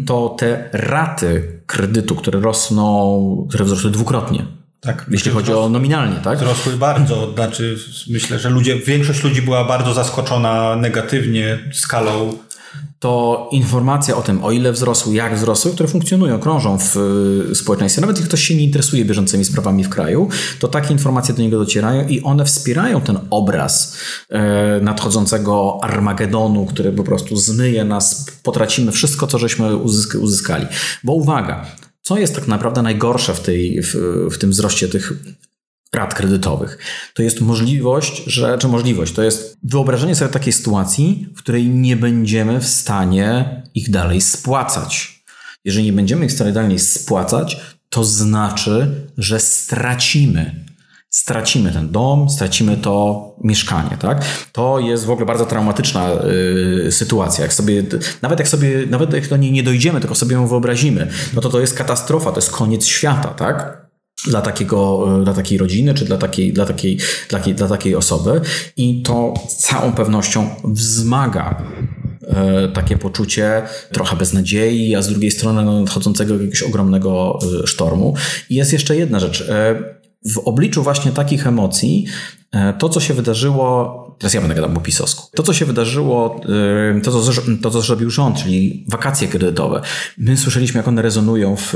to 0.05 0.35
te 0.39 0.69
raty 0.73 1.61
kredytu, 1.65 2.15
które 2.15 2.39
rosną, 2.39 3.47
które 3.49 3.65
wzrosły 3.65 3.91
dwukrotnie, 3.91 4.45
tak, 4.81 5.05
jeśli 5.11 5.31
chodzi 5.31 5.53
o 5.53 5.69
nominalnie, 5.69 6.15
tak? 6.23 6.37
Wzrosły 6.37 6.73
bardzo. 6.73 7.33
Znaczy, 7.33 7.77
myślę, 8.09 8.39
że 8.39 8.49
ludzie, 8.49 8.79
większość 8.79 9.23
ludzi 9.23 9.41
była 9.41 9.63
bardzo 9.63 9.93
zaskoczona 9.93 10.75
negatywnie 10.75 11.59
skalą 11.73 12.37
to 12.99 13.49
informacja 13.51 14.15
o 14.15 14.21
tym, 14.21 14.43
o 14.43 14.51
ile 14.51 14.71
wzrosły, 14.71 15.15
jak 15.15 15.35
wzrosły, 15.35 15.71
które 15.71 15.89
funkcjonują, 15.89 16.39
krążą 16.39 16.77
w 16.77 16.97
y, 17.51 17.55
społeczeństwie. 17.55 18.01
Nawet 18.01 18.17
jeśli 18.17 18.27
ktoś 18.27 18.43
się 18.43 18.55
nie 18.55 18.63
interesuje 18.63 19.05
bieżącymi 19.05 19.45
sprawami 19.45 19.83
w 19.83 19.89
kraju, 19.89 20.29
to 20.59 20.67
takie 20.67 20.93
informacje 20.93 21.33
do 21.33 21.41
niego 21.41 21.59
docierają 21.59 22.07
i 22.07 22.21
one 22.21 22.45
wspierają 22.45 23.01
ten 23.01 23.19
obraz 23.29 23.97
e, 24.29 24.79
nadchodzącego 24.81 25.79
Armagedonu, 25.81 26.65
który 26.65 26.91
po 26.91 27.03
prostu 27.03 27.37
zmyje 27.37 27.83
nas, 27.83 28.25
potracimy 28.43 28.91
wszystko, 28.91 29.27
co 29.27 29.37
żeśmy 29.37 29.75
uzyskali. 30.19 30.65
Bo 31.03 31.13
uwaga, 31.13 31.65
co 32.07 32.17
jest 32.17 32.35
tak 32.35 32.47
naprawdę 32.47 32.81
najgorsze 32.81 33.33
w, 33.33 33.39
tej, 33.39 33.81
w, 33.81 33.95
w 34.31 34.37
tym 34.37 34.51
wzroście 34.51 34.87
tych 34.87 35.13
rat 35.93 36.13
kredytowych. 36.13 36.77
To 37.13 37.23
jest 37.23 37.41
możliwość, 37.41 38.23
że, 38.25 38.57
czy 38.57 38.67
możliwość, 38.67 39.13
to 39.13 39.23
jest 39.23 39.57
wyobrażenie 39.63 40.15
sobie 40.15 40.31
takiej 40.31 40.53
sytuacji, 40.53 41.27
w 41.35 41.39
której 41.39 41.69
nie 41.69 41.95
będziemy 41.95 42.59
w 42.59 42.67
stanie 42.67 43.61
ich 43.75 43.89
dalej 43.89 44.21
spłacać. 44.21 45.23
Jeżeli 45.65 45.85
nie 45.85 45.93
będziemy 45.93 46.25
ich 46.25 46.31
w 46.31 46.35
stanie 46.35 46.51
dalej 46.51 46.79
spłacać, 46.79 47.57
to 47.89 48.03
znaczy, 48.03 48.91
że 49.17 49.39
stracimy. 49.39 50.65
Stracimy 51.09 51.71
ten 51.71 51.91
dom, 51.91 52.29
stracimy 52.29 52.77
to 52.77 53.25
mieszkanie, 53.43 53.97
tak? 53.99 54.25
To 54.51 54.79
jest 54.79 55.05
w 55.05 55.09
ogóle 55.09 55.25
bardzo 55.25 55.45
traumatyczna 55.45 56.09
y, 56.87 56.91
sytuacja. 56.91 57.43
Jak 57.43 57.53
sobie, 57.53 57.83
nawet 58.21 58.39
jak 58.39 58.47
sobie, 58.47 58.85
nawet 58.89 59.13
jak 59.13 59.27
do 59.27 59.37
niej 59.37 59.51
nie 59.51 59.63
dojdziemy, 59.63 59.99
tylko 59.99 60.15
sobie 60.15 60.33
ją 60.33 60.47
wyobrazimy, 60.47 61.07
no 61.33 61.41
to 61.41 61.49
to 61.49 61.59
jest 61.59 61.77
katastrofa, 61.77 62.31
to 62.31 62.37
jest 62.37 62.51
koniec 62.51 62.85
świata, 62.85 63.27
tak? 63.27 63.87
dla, 64.25 64.41
takiego, 64.41 65.07
e, 65.19 65.23
dla 65.23 65.33
takiej 65.33 65.57
rodziny, 65.57 65.93
czy 65.93 66.05
dla 66.05 66.17
takiej, 66.17 66.53
dla, 66.53 66.65
takiej, 66.65 66.97
dla, 67.29 67.39
takiej, 67.39 67.55
dla 67.55 67.67
takiej 67.67 67.95
osoby 67.95 68.41
i 68.77 69.01
to 69.01 69.33
z 69.49 69.57
całą 69.57 69.91
pewnością 69.91 70.49
wzmaga 70.63 71.63
e, 72.27 72.67
takie 72.67 72.97
poczucie 72.97 73.61
trochę 73.91 74.15
beznadziei, 74.15 74.95
a 74.95 75.01
z 75.01 75.09
drugiej 75.09 75.31
strony 75.31 75.65
no, 75.65 75.81
nadchodzącego 75.81 76.33
jakiegoś 76.33 76.63
ogromnego 76.63 77.39
e, 77.63 77.67
sztormu. 77.67 78.15
I 78.49 78.55
jest 78.55 78.73
jeszcze 78.73 78.95
jedna 78.95 79.19
rzecz. 79.19 79.47
W 80.25 80.37
obliczu 80.37 80.83
właśnie 80.83 81.11
takich 81.11 81.47
emocji, 81.47 82.05
to 82.79 82.89
co 82.89 82.99
się 82.99 83.13
wydarzyło 83.13 84.07
teraz 84.19 84.33
ja 84.33 84.41
będę 84.41 84.55
gadał 84.55 84.69
po 84.69 84.81
pisowsku. 84.81 85.27
To, 85.35 85.43
co 85.43 85.53
się 85.53 85.65
wydarzyło, 85.65 86.41
y, 86.97 87.01
to 87.01 87.11
co, 87.21 87.41
to, 87.61 87.71
co 87.71 87.81
zrobił 87.81 88.09
rząd, 88.09 88.37
czyli 88.37 88.85
wakacje 88.89 89.27
kredytowe, 89.27 89.81
my 90.17 90.37
słyszeliśmy, 90.37 90.77
jak 90.77 90.87
one 90.87 91.01
rezonują 91.01 91.55
w, 91.55 91.73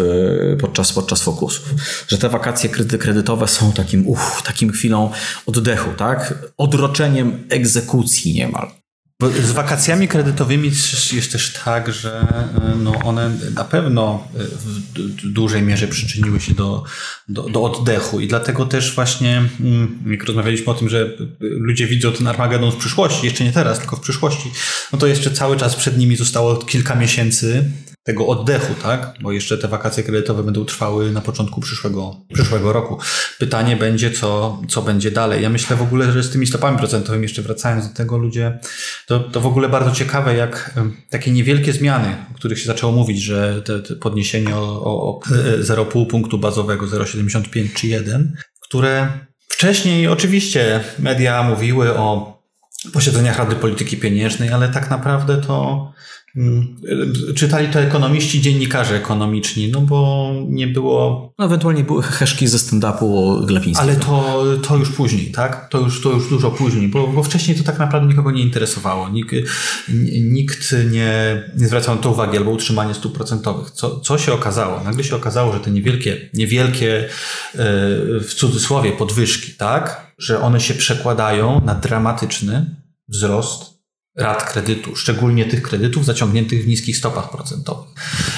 podczas, 0.62 0.93
podczas 0.93 1.23
fokusów. 1.23 1.73
Że 2.08 2.17
te 2.17 2.30
wakacje 2.30 2.69
kredytowe 2.69 3.47
są 3.47 3.71
takim, 3.71 4.08
uff, 4.08 4.43
takim 4.45 4.71
chwilą 4.71 5.10
oddechu, 5.45 5.89
tak? 5.97 6.34
Odroczeniem 6.58 7.47
egzekucji 7.49 8.34
niemal. 8.34 8.81
Bo 9.21 9.29
z 9.29 9.51
wakacjami 9.51 10.07
kredytowymi 10.07 10.71
jest 11.13 11.31
też 11.31 11.53
tak, 11.65 11.93
że 11.93 12.19
e, 12.19 12.75
no 12.75 12.93
one 13.03 13.31
na 13.55 13.63
pewno 13.63 14.27
e, 14.36 14.43
w 14.43 15.31
dużej 15.34 15.62
mierze 15.62 15.88
przyczyniły 15.88 16.39
się 16.39 16.53
do, 16.53 16.84
do, 17.29 17.43
do, 17.43 17.63
oddechu 17.63 18.19
i 18.19 18.27
dlatego 18.27 18.65
też 18.65 18.95
właśnie, 18.95 19.43
mm, 19.60 20.03
jak 20.07 20.23
rozmawialiśmy 20.23 20.71
o 20.71 20.73
tym, 20.73 20.89
że 20.89 21.17
ludzie 21.39 21.88
widzą 21.88 22.12
ten 22.12 22.27
Armagedon 22.27 22.71
w 22.71 22.75
przyszłości, 22.75 23.25
jeszcze 23.25 23.43
nie 23.43 23.51
teraz, 23.51 23.79
tylko 23.79 23.95
w 23.95 23.99
przyszłości, 23.99 24.51
no 24.93 24.99
to 24.99 25.07
jeszcze 25.07 25.31
cały 25.31 25.57
czas 25.57 25.75
przed 25.75 25.97
nimi 25.97 26.15
zostało 26.15 26.55
kilka 26.55 26.95
miesięcy 26.95 27.71
tego 28.03 28.27
oddechu, 28.27 28.73
tak? 28.84 29.13
Bo 29.21 29.31
jeszcze 29.31 29.57
te 29.57 29.67
wakacje 29.67 30.03
kredytowe 30.03 30.43
będą 30.43 30.65
trwały 30.65 31.12
na 31.12 31.21
początku 31.21 31.62
przyszłego, 31.62 32.15
przyszłego 32.34 32.73
roku. 32.73 32.97
Pytanie 33.39 33.75
będzie, 33.75 34.12
co, 34.12 34.62
co 34.69 34.81
będzie 34.81 35.12
dalej. 35.12 35.43
Ja 35.43 35.49
myślę 35.49 35.75
w 35.75 35.81
ogóle, 35.81 36.12
że 36.12 36.23
z 36.23 36.29
tymi 36.29 36.47
stopami 36.47 36.77
procentowymi, 36.77 37.23
jeszcze 37.23 37.41
wracając 37.41 37.88
do 37.88 37.93
tego, 37.93 38.17
ludzie, 38.17 38.60
to, 39.12 39.19
to 39.19 39.41
w 39.41 39.45
ogóle 39.45 39.69
bardzo 39.69 39.91
ciekawe, 39.91 40.36
jak 40.36 40.80
takie 41.10 41.32
niewielkie 41.32 41.74
zmiany, 41.74 42.15
o 42.32 42.34
których 42.34 42.60
się 42.60 42.65
zaczęło 42.65 42.91
mówić, 42.91 43.21
że 43.21 43.62
te, 43.62 43.80
te 43.80 43.95
podniesienie 43.95 44.56
o, 44.56 44.84
o, 44.84 45.08
o 45.08 45.19
0,5 45.60 46.08
punktu 46.08 46.38
bazowego, 46.38 46.86
0,75 46.86 47.74
czy 47.74 47.88
1, 47.88 48.36
które 48.62 49.08
wcześniej 49.47 50.08
oczywiście 50.08 50.84
media 51.00 51.43
mówiły 51.43 51.95
o 51.95 52.38
posiedzeniach 52.93 53.38
Rady 53.38 53.56
Polityki 53.56 53.97
Pieniężnej, 53.97 54.50
ale 54.50 54.69
tak 54.69 54.89
naprawdę 54.89 55.38
to. 55.38 55.91
Czytali 57.36 57.67
to 57.67 57.80
ekonomiści, 57.80 58.41
dziennikarze 58.41 58.96
ekonomiczni, 58.96 59.72
no 59.72 59.82
bo 59.82 60.32
nie 60.48 60.67
było... 60.67 61.34
No 61.39 61.46
ewentualnie 61.46 61.84
były 61.84 62.04
heszki 62.04 62.48
ze 62.48 62.58
stand-upu 62.58 63.46
Glepińskiego. 63.46 63.91
Ale 63.91 63.96
to, 63.96 64.44
to 64.67 64.78
już 64.78 64.89
później, 64.89 65.32
tak? 65.32 65.70
To 65.70 65.80
już, 65.80 66.02
to 66.02 66.10
już 66.10 66.30
dużo 66.30 66.52
później, 66.52 66.88
bo, 66.88 67.08
bo 67.08 67.24
wcześniej 67.24 67.58
to 67.58 67.63
tak 67.63 67.80
naprawdę 67.80 68.10
nikogo 68.10 68.32
nie 68.32 68.41
interesowało. 68.41 69.10
Nikt, 69.10 69.36
nikt 70.22 70.76
nie, 70.91 71.44
nie 71.58 71.67
zwracał 71.67 71.96
na 71.96 72.02
to 72.02 72.12
uwagi, 72.12 72.38
albo 72.38 72.52
utrzymanie 72.52 72.94
stóp 72.94 73.13
procentowych. 73.13 73.72
Co, 73.72 74.00
co 74.00 74.17
się 74.17 74.34
okazało? 74.34 74.84
Nagle 74.84 75.04
się 75.04 75.15
okazało, 75.15 75.54
że 75.54 75.60
te 75.60 75.72
niewielkie, 75.72 76.30
niewielkie 76.34 77.00
e, 77.04 77.08
w 78.20 78.34
cudzysłowie 78.36 78.91
podwyżki, 78.91 79.52
tak? 79.58 80.13
Że 80.17 80.41
one 80.41 80.60
się 80.60 80.74
przekładają 80.74 81.62
na 81.65 81.76
dramatyczny 81.76 82.76
wzrost 83.08 83.81
rat 84.15 84.43
kredytu, 84.43 84.95
szczególnie 84.95 85.45
tych 85.45 85.62
kredytów 85.62 86.06
zaciągniętych 86.06 86.63
w 86.63 86.67
niskich 86.67 86.97
stopach 86.97 87.32
procentowych. 87.32 87.89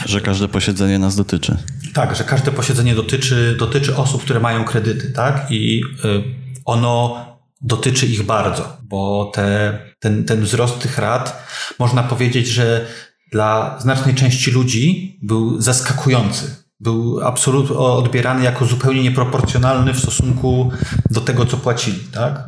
Że 0.05 0.21
każde 0.21 0.47
posiedzenie 0.47 0.99
nas 0.99 1.15
dotyczy. 1.15 1.57
Tak, 1.93 2.15
że 2.15 2.23
każde 2.23 2.51
posiedzenie 2.51 2.95
dotyczy, 2.95 3.55
dotyczy 3.59 3.95
osób, 3.95 4.23
które 4.23 4.39
mają 4.39 4.65
kredyty, 4.65 5.11
tak? 5.11 5.47
I 5.49 5.81
y, 6.05 6.23
ono 6.65 7.25
dotyczy 7.61 8.05
ich 8.05 8.23
bardzo, 8.23 8.77
bo 8.83 9.31
te, 9.35 9.79
ten, 9.99 10.25
ten 10.25 10.43
wzrost 10.43 10.79
tych 10.79 10.97
rat, 10.97 11.47
można 11.79 12.03
powiedzieć, 12.03 12.47
że 12.47 12.85
dla 13.31 13.79
znacznej 13.81 14.15
części 14.15 14.51
ludzi 14.51 15.17
był 15.21 15.61
zaskakujący 15.61 16.62
był 16.83 17.23
absolutnie 17.23 17.75
odbierany 17.75 18.43
jako 18.43 18.65
zupełnie 18.65 19.03
nieproporcjonalny 19.03 19.93
w 19.93 19.99
stosunku 19.99 20.71
do 21.09 21.21
tego, 21.21 21.45
co 21.45 21.57
płacili, 21.57 21.99
tak? 21.99 22.47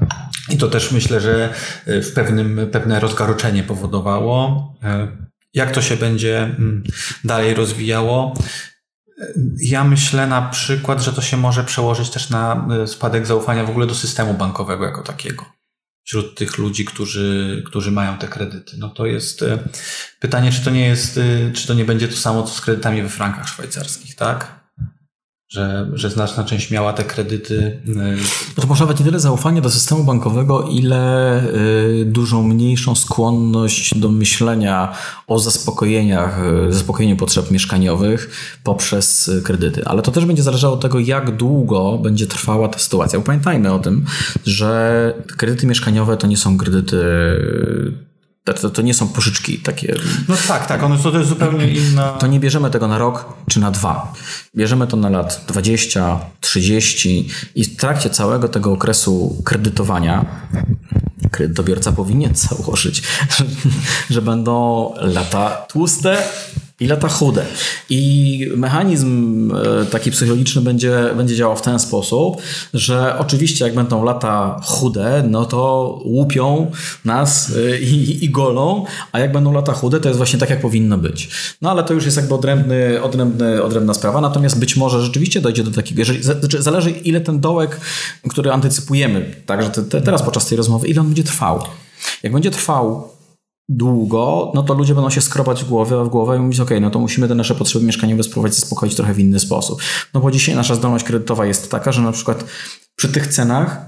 I 0.49 0.57
to 0.57 0.67
też 0.67 0.91
myślę, 0.91 1.21
że 1.21 1.53
e, 1.85 2.01
w 2.01 2.13
pewnym, 2.13 2.69
pewne 2.71 2.99
rozgaroczenie 2.99 3.63
powodowało. 3.63 4.73
E, 4.83 5.07
jak 5.53 5.71
to 5.71 5.81
się 5.81 5.97
będzie 5.97 6.43
mm, 6.43 6.83
dalej 7.23 7.53
rozwijało? 7.53 8.33
E, 9.21 9.33
ja 9.61 9.83
myślę 9.83 10.27
na 10.27 10.41
przykład, 10.41 11.01
że 11.01 11.13
to 11.13 11.21
się 11.21 11.37
może 11.37 11.63
przełożyć 11.63 12.09
też 12.09 12.29
na 12.29 12.67
spadek 12.85 13.25
zaufania 13.25 13.65
w 13.65 13.69
ogóle 13.69 13.87
do 13.87 13.95
systemu 13.95 14.33
bankowego 14.33 14.85
jako 14.85 15.01
takiego 15.01 15.54
wśród 16.05 16.35
tych 16.35 16.57
ludzi, 16.57 16.85
którzy, 16.85 17.63
którzy 17.65 17.91
mają 17.91 18.17
te 18.17 18.27
kredyty. 18.27 18.77
No 18.77 18.89
to 18.89 19.05
jest 19.05 19.45
pytanie, 20.19 20.51
czy 20.51 20.61
to 20.61 20.69
nie 20.69 20.85
jest, 20.85 21.19
czy 21.53 21.67
to 21.67 21.73
nie 21.73 21.85
będzie 21.85 22.07
to 22.07 22.15
samo, 22.15 22.43
co 22.43 22.53
z 22.53 22.61
kredytami 22.61 23.01
we 23.01 23.09
frankach 23.09 23.47
szwajcarskich, 23.47 24.15
tak? 24.15 24.64
Że, 25.49 25.89
że 25.93 26.09
znaczna 26.09 26.43
część 26.43 26.71
miała 26.71 26.93
te 26.93 27.03
kredyty. 27.03 27.81
Y, 28.57 28.61
to 28.61 28.67
może 28.67 28.83
nawet 28.83 28.99
nie 28.99 29.05
tyle 29.05 29.19
zaufanie 29.19 29.61
do 29.61 29.69
systemu 29.69 30.03
bankowego, 30.03 30.63
ile 30.63 31.43
y, 32.01 32.05
dużą 32.05 32.43
mniejszą 32.43 32.95
skłonność 32.95 33.99
do 33.99 34.09
myślenia 34.09 34.93
o 35.27 35.39
zaspokojeniach, 35.39 36.39
y, 36.69 36.73
zaspokojeniu 36.73 37.17
potrzeb 37.17 37.51
mieszkaniowych 37.51 38.29
poprzez 38.63 39.31
kredyty. 39.43 39.85
Ale 39.85 40.01
to 40.01 40.11
też 40.11 40.25
będzie 40.25 40.43
zależało 40.43 40.73
od 40.73 40.81
tego, 40.81 40.99
jak 40.99 41.37
długo 41.37 41.97
będzie 41.97 42.27
trwała 42.27 42.67
ta 42.67 42.79
sytuacja. 42.79 43.19
Bo 43.19 43.25
pamiętajmy 43.25 43.73
o 43.73 43.79
tym, 43.79 44.05
że 44.45 45.13
kredyty 45.37 45.67
mieszkaniowe 45.67 46.17
to 46.17 46.27
nie 46.27 46.37
są 46.37 46.57
kredyty 46.57 46.97
to, 48.53 48.69
to 48.69 48.81
nie 48.81 48.93
są 48.93 49.07
pożyczki 49.07 49.59
takie. 49.59 49.95
No 50.27 50.35
tak, 50.47 50.67
tak, 50.67 50.83
one 50.83 50.97
to, 50.97 51.11
to 51.11 51.17
jest 51.17 51.29
zupełnie 51.29 51.67
inna. 51.67 52.09
To 52.09 52.27
nie 52.27 52.39
bierzemy 52.39 52.71
tego 52.71 52.87
na 52.87 52.97
rok 52.97 53.33
czy 53.47 53.59
na 53.59 53.71
dwa. 53.71 54.13
Bierzemy 54.55 54.87
to 54.87 54.97
na 54.97 55.09
lat 55.09 55.45
20, 55.47 56.19
30 56.39 57.29
i 57.55 57.63
w 57.63 57.77
trakcie 57.77 58.09
całego 58.09 58.47
tego 58.47 58.71
okresu 58.71 59.41
kredytowania 59.45 60.25
kredytobiorca 61.31 61.91
powinien 61.91 62.35
założyć, 62.35 63.03
że, 63.29 63.45
że 64.13 64.21
będą 64.21 64.91
lata 64.97 65.49
tłuste 65.49 66.23
I 66.79 66.87
lata 66.87 67.07
chude. 67.07 67.45
I 67.89 68.51
mechanizm 68.55 69.51
e, 69.81 69.85
taki 69.85 70.11
psychologiczny 70.11 70.61
będzie, 70.61 71.09
będzie 71.17 71.35
działał 71.35 71.57
w 71.57 71.61
ten 71.61 71.79
sposób, 71.79 72.41
że 72.73 73.15
oczywiście 73.19 73.65
jak 73.65 73.75
będą 73.75 74.03
lata 74.03 74.61
chude, 74.63 75.23
no 75.29 75.45
to 75.45 75.99
łupią 76.05 76.71
nas 77.05 77.51
e, 77.57 77.79
i, 77.79 78.25
i 78.25 78.29
golą, 78.29 78.85
a 79.11 79.19
jak 79.19 79.31
będą 79.31 79.53
lata 79.53 79.73
chude, 79.73 79.99
to 79.99 80.09
jest 80.09 80.17
właśnie 80.17 80.39
tak, 80.39 80.49
jak 80.49 80.61
powinno 80.61 80.97
być. 80.97 81.29
No 81.61 81.71
ale 81.71 81.83
to 81.83 81.93
już 81.93 82.05
jest 82.05 82.17
jakby 82.17 82.35
odrębny, 82.35 83.03
odrębny, 83.03 83.63
odrębna 83.63 83.93
sprawa, 83.93 84.21
natomiast 84.21 84.59
być 84.59 84.75
może 84.75 85.01
rzeczywiście 85.01 85.41
dojdzie 85.41 85.63
do 85.63 85.71
takiego, 85.71 86.01
jeżeli, 86.01 86.23
znaczy 86.23 86.61
zależy 86.61 86.91
ile 86.91 87.21
ten 87.21 87.39
dołek, 87.39 87.79
który 88.29 88.51
antycypujemy, 88.51 89.35
także 89.45 89.69
te, 89.69 89.83
te, 89.83 90.01
teraz 90.01 90.21
podczas 90.21 90.47
tej 90.47 90.57
rozmowy, 90.57 90.87
ile 90.87 91.01
on 91.01 91.07
będzie 91.07 91.23
trwał. 91.23 91.61
Jak 92.23 92.33
będzie 92.33 92.51
trwał 92.51 93.14
długo, 93.69 94.51
no 94.55 94.63
to 94.63 94.73
ludzie 94.73 94.95
będą 94.95 95.09
się 95.09 95.21
skrobać 95.21 95.63
w 95.63 95.67
głowę, 95.67 96.05
w 96.05 96.09
głowę 96.09 96.37
i 96.37 96.39
mówić, 96.39 96.59
ok, 96.59 96.69
no 96.81 96.89
to 96.89 96.99
musimy 96.99 97.27
te 97.27 97.35
nasze 97.35 97.55
potrzeby 97.55 97.85
mieszkaniowe 97.85 98.23
spróbować 98.23 98.55
zaspokoić 98.55 98.95
trochę 98.95 99.13
w 99.13 99.19
inny 99.19 99.39
sposób. 99.39 99.81
No 100.13 100.21
bo 100.21 100.31
dzisiaj 100.31 100.55
nasza 100.55 100.75
zdolność 100.75 101.05
kredytowa 101.05 101.45
jest 101.45 101.71
taka, 101.71 101.91
że 101.91 102.01
na 102.01 102.11
przykład 102.11 102.45
przy 102.95 103.09
tych 103.09 103.27
cenach 103.27 103.85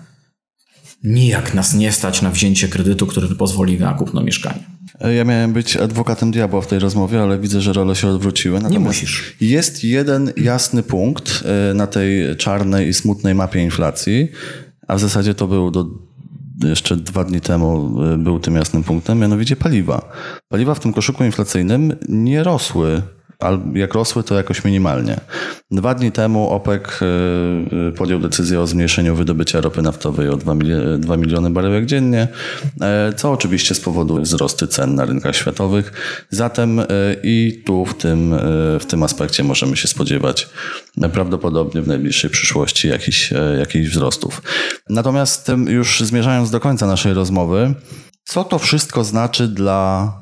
nijak 1.03 1.53
nas 1.53 1.73
nie 1.73 1.91
stać 1.91 2.21
na 2.21 2.31
wzięcie 2.31 2.67
kredytu, 2.67 3.07
który 3.07 3.35
pozwoli 3.35 3.79
na 3.79 3.93
kupno 3.93 4.23
mieszkania. 4.23 4.77
Ja 5.15 5.23
miałem 5.23 5.53
być 5.53 5.77
adwokatem 5.77 6.31
diabła 6.31 6.61
w 6.61 6.67
tej 6.67 6.79
rozmowie, 6.79 7.21
ale 7.21 7.39
widzę, 7.39 7.61
że 7.61 7.73
role 7.73 7.95
się 7.95 8.07
odwróciły. 8.07 8.55
Natomiast 8.55 8.79
nie 8.79 8.87
musisz. 8.87 9.35
Jest 9.41 9.83
jeden 9.83 10.33
jasny 10.37 10.83
punkt 10.83 11.43
e, 11.45 11.73
na 11.73 11.87
tej 11.87 12.35
czarnej 12.37 12.87
i 12.87 12.93
smutnej 12.93 13.35
mapie 13.35 13.63
inflacji, 13.63 14.31
a 14.87 14.95
w 14.95 14.99
zasadzie 14.99 15.33
to 15.33 15.47
był 15.47 15.71
do 15.71 15.85
jeszcze 16.63 16.96
dwa 16.96 17.24
dni 17.24 17.41
temu 17.41 18.02
e, 18.04 18.17
był 18.17 18.39
tym 18.39 18.56
jasnym 18.56 18.84
punktem, 18.84 19.20
mianowicie 19.20 19.56
paliwa. 19.56 20.12
Paliwa 20.50 20.76
w 20.76 20.80
tym 20.80 20.93
koszyku 20.93 21.24
inflacyjnym 21.24 21.96
nie 22.10 22.43
rosły 22.43 23.02
jak 23.73 23.93
rosły, 23.93 24.23
to 24.23 24.36
jakoś 24.36 24.63
minimalnie. 24.65 25.19
Dwa 25.71 25.95
dni 25.95 26.12
temu 26.12 26.50
OPEC 26.50 26.84
e, 26.84 27.06
e, 27.88 27.91
podjął 27.91 28.19
decyzję 28.19 28.62
o 28.62 28.67
zmniejszeniu 28.67 29.15
wydobycia 29.15 29.62
ropy 29.62 29.82
naftowej 29.82 30.30
o 30.30 30.38
2, 30.38 30.54
2 30.97 31.17
miliony 31.17 31.50
baryłek 31.50 31.86
dziennie, 31.86 32.28
e, 32.82 33.13
co 33.13 33.32
oczywiście 33.32 33.76
spowoduje 33.76 34.21
wzrosty 34.21 34.67
cen 34.67 34.95
na 34.95 35.06
rynkach 35.06 35.36
światowych. 35.36 35.93
Zatem 36.30 36.82
i 37.23 37.63
tu 37.65 37.86
w 37.86 37.93
tym, 37.93 38.36
w 38.80 38.86
tym 38.88 39.04
aspekcie 39.04 39.43
możemy 39.43 39.78
się 39.78 39.88
spodziewać 39.88 40.50
prawdopodobnie 41.13 41.82
w 41.82 41.88
najbliższej 41.88 42.30
przyszłości 42.30 42.88
jakichś, 42.88 43.34
jakichś 43.60 43.89
wzrostów. 43.89 44.41
Natomiast 44.89 45.52
już 45.67 46.00
zmierzając 46.00 46.52
do 46.52 46.60
końca 46.60 46.88
naszej 46.88 47.13
rozmowy, 47.13 47.73
co 48.23 48.43
to 48.43 48.60
wszystko 48.60 49.04
znaczy 49.04 49.47
dla 49.47 50.13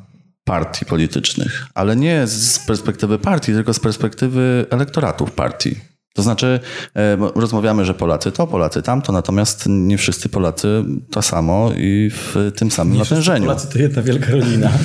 partii 0.46 0.86
politycznych, 0.86 1.66
ale 1.74 1.96
nie 1.96 2.28
z 2.28 2.60
perspektywy 2.60 3.20
partii, 3.20 3.54
tylko 3.54 3.74
z 3.74 3.80
perspektywy 3.80 4.66
elektoratów 4.70 5.32
partii. 5.32 5.76
To 6.14 6.24
znaczy, 6.24 6.60
e, 6.96 7.18
rozmawiamy, 7.36 7.86
że 7.86 7.94
Polacy 7.94 8.32
to, 8.32 8.48
Polacy 8.48 8.82
tamto, 8.82 9.12
natomiast 9.12 9.64
nie 9.68 9.98
wszyscy 9.98 10.30
Polacy 10.30 10.84
to 11.12 11.22
samo 11.22 11.72
i 11.78 12.12
w 12.14 12.52
tym 12.56 12.72
samym 12.72 12.94
nie 12.94 13.00
natężeniu. 13.00 13.46
Polacy 13.46 13.68
to 13.74 13.80
jedna 13.80 14.02
wielka 14.02 14.32
rodzina. 14.32 14.72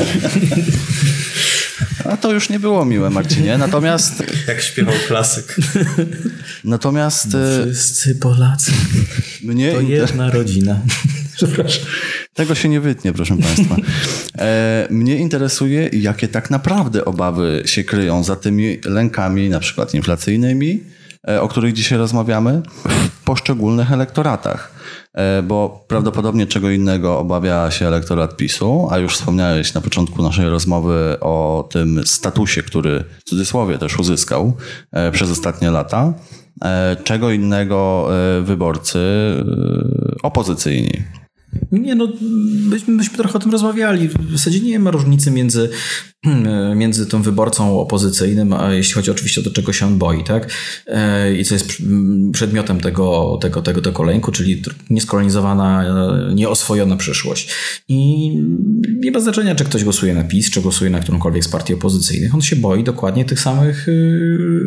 A 2.05 2.17
to 2.17 2.33
już 2.33 2.49
nie 2.49 2.61
było 2.61 2.85
miłe, 2.85 3.11
Marcinie. 3.11 3.59
Natomiast. 3.59 4.25
Jak 4.49 4.63
śpiewał 4.63 4.95
klasyk. 5.07 5.57
Natomiast. 6.65 7.29
No 7.33 7.39
wszyscy 7.65 8.15
Polacy. 8.15 8.73
Mnie 9.43 9.73
to 9.73 9.81
jedna 9.81 10.31
rodzina. 10.31 10.81
Przepraszam. 11.47 11.87
Tego 12.35 12.55
się 12.55 12.69
nie 12.69 12.81
wytnie, 12.81 13.13
proszę 13.13 13.37
Państwa. 13.39 13.77
E, 14.39 14.87
mnie 14.91 15.17
interesuje, 15.17 15.91
jakie 15.93 16.29
tak 16.29 16.51
naprawdę 16.51 17.05
obawy 17.05 17.63
się 17.67 17.85
kryją 17.85 18.25
za 18.25 18.37
tymi 18.37 18.79
lękami, 18.85 19.49
na 19.49 19.61
przykład 19.61 19.95
inflacyjnymi, 19.95 20.81
e, 21.29 21.43
o 21.43 21.49
których 21.49 21.73
dzisiaj 21.73 21.99
rozmawiamy, 21.99 22.63
w 23.21 23.25
poszczególnych 23.25 23.93
elektoratach. 23.93 24.73
E, 25.15 25.43
bo 25.43 25.85
prawdopodobnie 25.89 26.47
czego 26.47 26.71
innego 26.71 27.19
obawia 27.19 27.71
się 27.71 27.87
elektorat 27.87 28.37
PiSu, 28.37 28.89
a 28.91 28.99
już 28.99 29.15
wspomniałeś 29.15 29.75
na 29.75 29.81
początku 29.81 30.23
naszej 30.23 30.49
rozmowy 30.49 31.17
o 31.21 31.69
tym 31.73 32.01
statusie, 32.07 32.63
który 32.63 33.05
w 33.19 33.25
cudzysłowie 33.25 33.79
też 33.79 33.99
uzyskał 33.99 34.57
przez 35.13 35.31
ostatnie 35.31 35.71
lata. 35.71 36.13
Czego 37.05 37.31
innego 37.31 38.09
wyborcy 38.43 38.99
opozycyjni. 40.23 41.03
Nie, 41.73 41.95
no, 41.95 42.09
byśmy, 42.71 42.97
byśmy 42.97 43.17
trochę 43.17 43.35
o 43.35 43.39
tym 43.39 43.53
rozmawiali. 43.53 44.09
W 44.09 44.33
zasadzie 44.33 44.61
nie 44.61 44.79
ma 44.79 44.91
różnicy 44.91 45.31
między, 45.31 45.71
między 46.77 47.07
tym 47.07 47.23
wyborcą 47.23 47.81
opozycyjnym, 47.81 48.53
a 48.53 48.73
jeśli 48.73 48.95
chodzi 48.95 49.11
oczywiście 49.11 49.41
o 49.41 49.45
to, 49.45 49.51
czego 49.51 49.73
się 49.73 49.87
on 49.87 49.99
boi, 49.99 50.25
tak? 50.25 50.51
E, 50.87 51.37
I 51.37 51.45
co 51.45 51.55
jest 51.55 51.83
przedmiotem 52.33 52.81
tego, 52.81 53.39
tego, 53.41 53.63
tego, 53.63 53.83
tego 53.83 54.03
lęku, 54.03 54.33
czyli 54.33 54.63
nieskolonizowana, 54.91 55.85
nieoswojona 56.35 56.97
przyszłość. 56.97 57.49
I 57.89 58.31
nie 59.01 59.11
ma 59.11 59.21
znaczenia, 59.21 59.55
czy 59.55 59.65
ktoś 59.65 59.85
głosuje 59.85 60.15
na 60.15 60.25
PiS, 60.25 60.51
czy 60.51 60.61
głosuje 60.61 60.91
na 60.91 61.01
którąkolwiek 61.01 61.45
z 61.45 61.49
partii 61.49 61.75
opozycyjnych. 61.75 62.35
On 62.35 62.43
się 62.43 62.57
boi 62.57 62.85
dokładnie 62.85 63.25
tych 63.25 63.41
samych, 63.41 63.87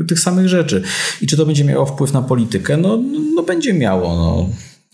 tych 0.08 0.20
samych 0.20 0.50
rzeczy. 0.50 0.82
I 1.22 1.28
czy 1.28 1.38
to 1.38 1.46
będzie 1.46 1.64
miało 1.64 1.86
wpływ 1.86 2.14
na 2.14 2.22
politykę? 2.22 2.78
No, 2.78 3.04
no 3.36 3.44
będzie 3.44 3.74
miało. 3.74 4.16
No. 4.16 4.50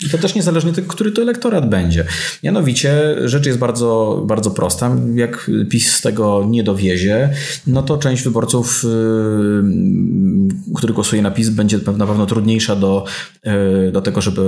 I 0.06 0.10
to 0.10 0.18
też 0.18 0.36
niezależnie 0.36 0.74
tego, 0.74 0.88
który 0.88 1.12
to 1.12 1.22
elektorat 1.22 1.70
będzie. 1.70 2.06
Mianowicie 2.44 3.16
rzecz 3.26 3.46
jest 3.46 3.60
bardzo, 3.60 4.24
bardzo 4.28 4.52
prosta. 4.52 4.96
Jak 5.16 5.52
PiS 5.70 5.92
z 5.92 6.02
tego 6.02 6.46
nie 6.50 6.64
dowiezie, 6.64 7.30
no 7.68 7.84
to 7.84 7.98
część 7.98 8.24
wyborców, 8.24 8.84
yy, 8.84 10.74
który 10.76 10.94
głosuje 10.94 11.22
na 11.22 11.32
PiS, 11.32 11.50
będzie 11.50 11.80
na 11.98 12.08
pewno 12.08 12.26
trudniejsza 12.26 12.76
do, 12.76 13.06
yy, 13.46 13.92
do 13.92 14.02
tego, 14.02 14.22
żeby, 14.22 14.42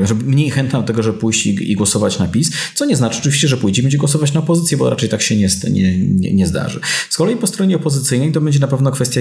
yy, 0.00 0.06
żeby 0.06 0.24
mniej 0.24 0.50
chętna 0.50 0.80
do 0.80 0.86
tego, 0.86 1.02
żeby 1.02 1.18
pójść 1.18 1.46
i, 1.46 1.72
i, 1.72 1.76
głosować 1.76 2.18
na 2.18 2.28
PiS. 2.28 2.50
Co 2.74 2.84
nie 2.84 2.96
znaczy 2.96 3.18
oczywiście, 3.18 3.48
że 3.48 3.56
pójdzie 3.56 3.82
będzie 3.82 3.98
głosować 3.98 4.32
na 4.32 4.40
opozycję, 4.40 4.78
bo 4.78 4.90
raczej 4.90 5.08
tak 5.08 5.22
się 5.22 5.36
nie, 5.36 5.48
nie, 5.70 5.98
nie, 5.98 6.34
nie 6.34 6.46
zdarzy. 6.46 6.80
Z 7.10 7.16
kolei 7.16 7.36
po 7.36 7.46
stronie 7.46 7.76
opozycyjnej 7.76 8.32
to 8.32 8.40
będzie 8.40 8.58
na 8.58 8.68
pewno 8.68 8.90
kwestia 8.90 9.20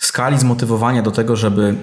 skali 0.00 0.38
zmotywowania 0.38 1.02
do 1.02 1.10
tego, 1.10 1.36
żeby 1.36 1.74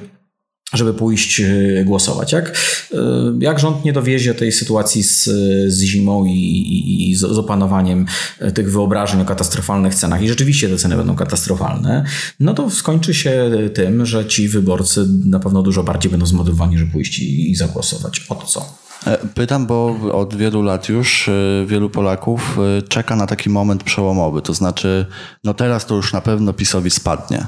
żeby 0.73 0.93
pójść 0.93 1.39
e, 1.39 1.83
głosować. 1.85 2.31
Jak, 2.31 2.57
e, 2.93 2.97
jak 3.39 3.59
rząd 3.59 3.85
nie 3.85 3.93
dowiezie 3.93 4.33
tej 4.33 4.51
sytuacji 4.51 5.03
z, 5.03 5.23
z 5.67 5.81
zimą 5.81 6.25
i, 6.25 7.09
i, 7.09 7.15
z 7.15 7.23
opanowaniem 7.23 8.05
e, 8.39 8.51
tych 8.51 8.71
wyobrażeń 8.71 9.21
o 9.21 9.25
katastrofalnych 9.25 9.95
cenach 9.95 10.21
i 10.21 10.29
rzeczywiście 10.29 10.69
te 10.69 10.77
ceny 10.77 10.95
będą 10.95 11.15
katastrofalne, 11.15 12.05
no 12.39 12.53
to 12.53 12.69
skończy 12.69 13.13
się 13.13 13.51
tym, 13.73 14.05
że 14.05 14.25
ci 14.25 14.49
wyborcy 14.49 15.05
na 15.25 15.39
pewno 15.39 15.63
dużo 15.63 15.83
bardziej 15.83 16.11
będą 16.11 16.25
zmotywowani, 16.25 16.77
żeby 16.77 16.91
pójść 16.91 17.19
i, 17.19 17.51
i 17.51 17.55
zagłosować. 17.55 18.25
O 18.29 18.35
to 18.35 18.45
co? 18.45 18.83
Pytam, 19.33 19.67
bo 19.67 19.95
od 20.11 20.35
wielu 20.35 20.61
lat 20.61 20.89
już 20.89 21.29
wielu 21.65 21.89
Polaków 21.89 22.57
czeka 22.89 23.15
na 23.15 23.27
taki 23.27 23.49
moment 23.49 23.83
przełomowy. 23.83 24.41
To 24.41 24.53
znaczy, 24.53 25.05
no 25.43 25.53
teraz 25.53 25.85
to 25.85 25.95
już 25.95 26.13
na 26.13 26.21
pewno 26.21 26.53
PiSowi 26.53 26.89
spadnie. 26.89 27.45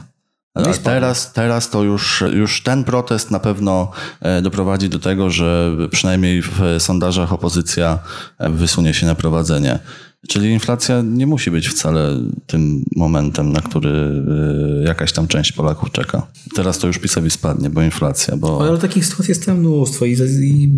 No 0.56 0.74
teraz, 0.84 1.34
teraz 1.34 1.70
to 1.70 1.84
już, 1.84 2.24
już 2.34 2.64
ten 2.64 2.84
protest 2.84 3.32
na 3.32 3.40
pewno 3.40 3.92
e, 4.22 4.42
doprowadzi 4.42 4.90
do 4.90 5.00
tego, 5.00 5.30
że 5.30 5.78
przynajmniej 5.92 6.42
w 6.42 6.60
sondażach 6.80 7.34
opozycja 7.34 8.00
e, 8.38 8.50
wysunie 8.50 8.94
się 8.94 9.06
na 9.06 9.16
prowadzenie. 9.16 9.80
Czyli 10.28 10.50
inflacja 10.50 11.02
nie 11.02 11.28
musi 11.28 11.52
być 11.52 11.68
wcale 11.68 12.20
tym 12.48 12.84
momentem, 12.96 13.52
na 13.52 13.62
który 13.62 13.90
e, 13.90 14.84
jakaś 14.88 15.12
tam 15.12 15.28
część 15.28 15.52
Polaków 15.52 15.92
czeka. 15.92 16.28
Teraz 16.56 16.78
to 16.78 16.88
już 16.88 16.98
PiSowi 16.98 17.30
spadnie, 17.30 17.70
bo 17.70 17.82
inflacja. 17.82 18.38
Bo... 18.38 18.68
Ale 18.68 18.78
takich 18.78 19.06
sytuacji 19.06 19.32
jest 19.32 19.46
tam 19.46 19.58
mnóstwo 19.58 20.06
i, 20.06 20.18
i, 20.44 20.72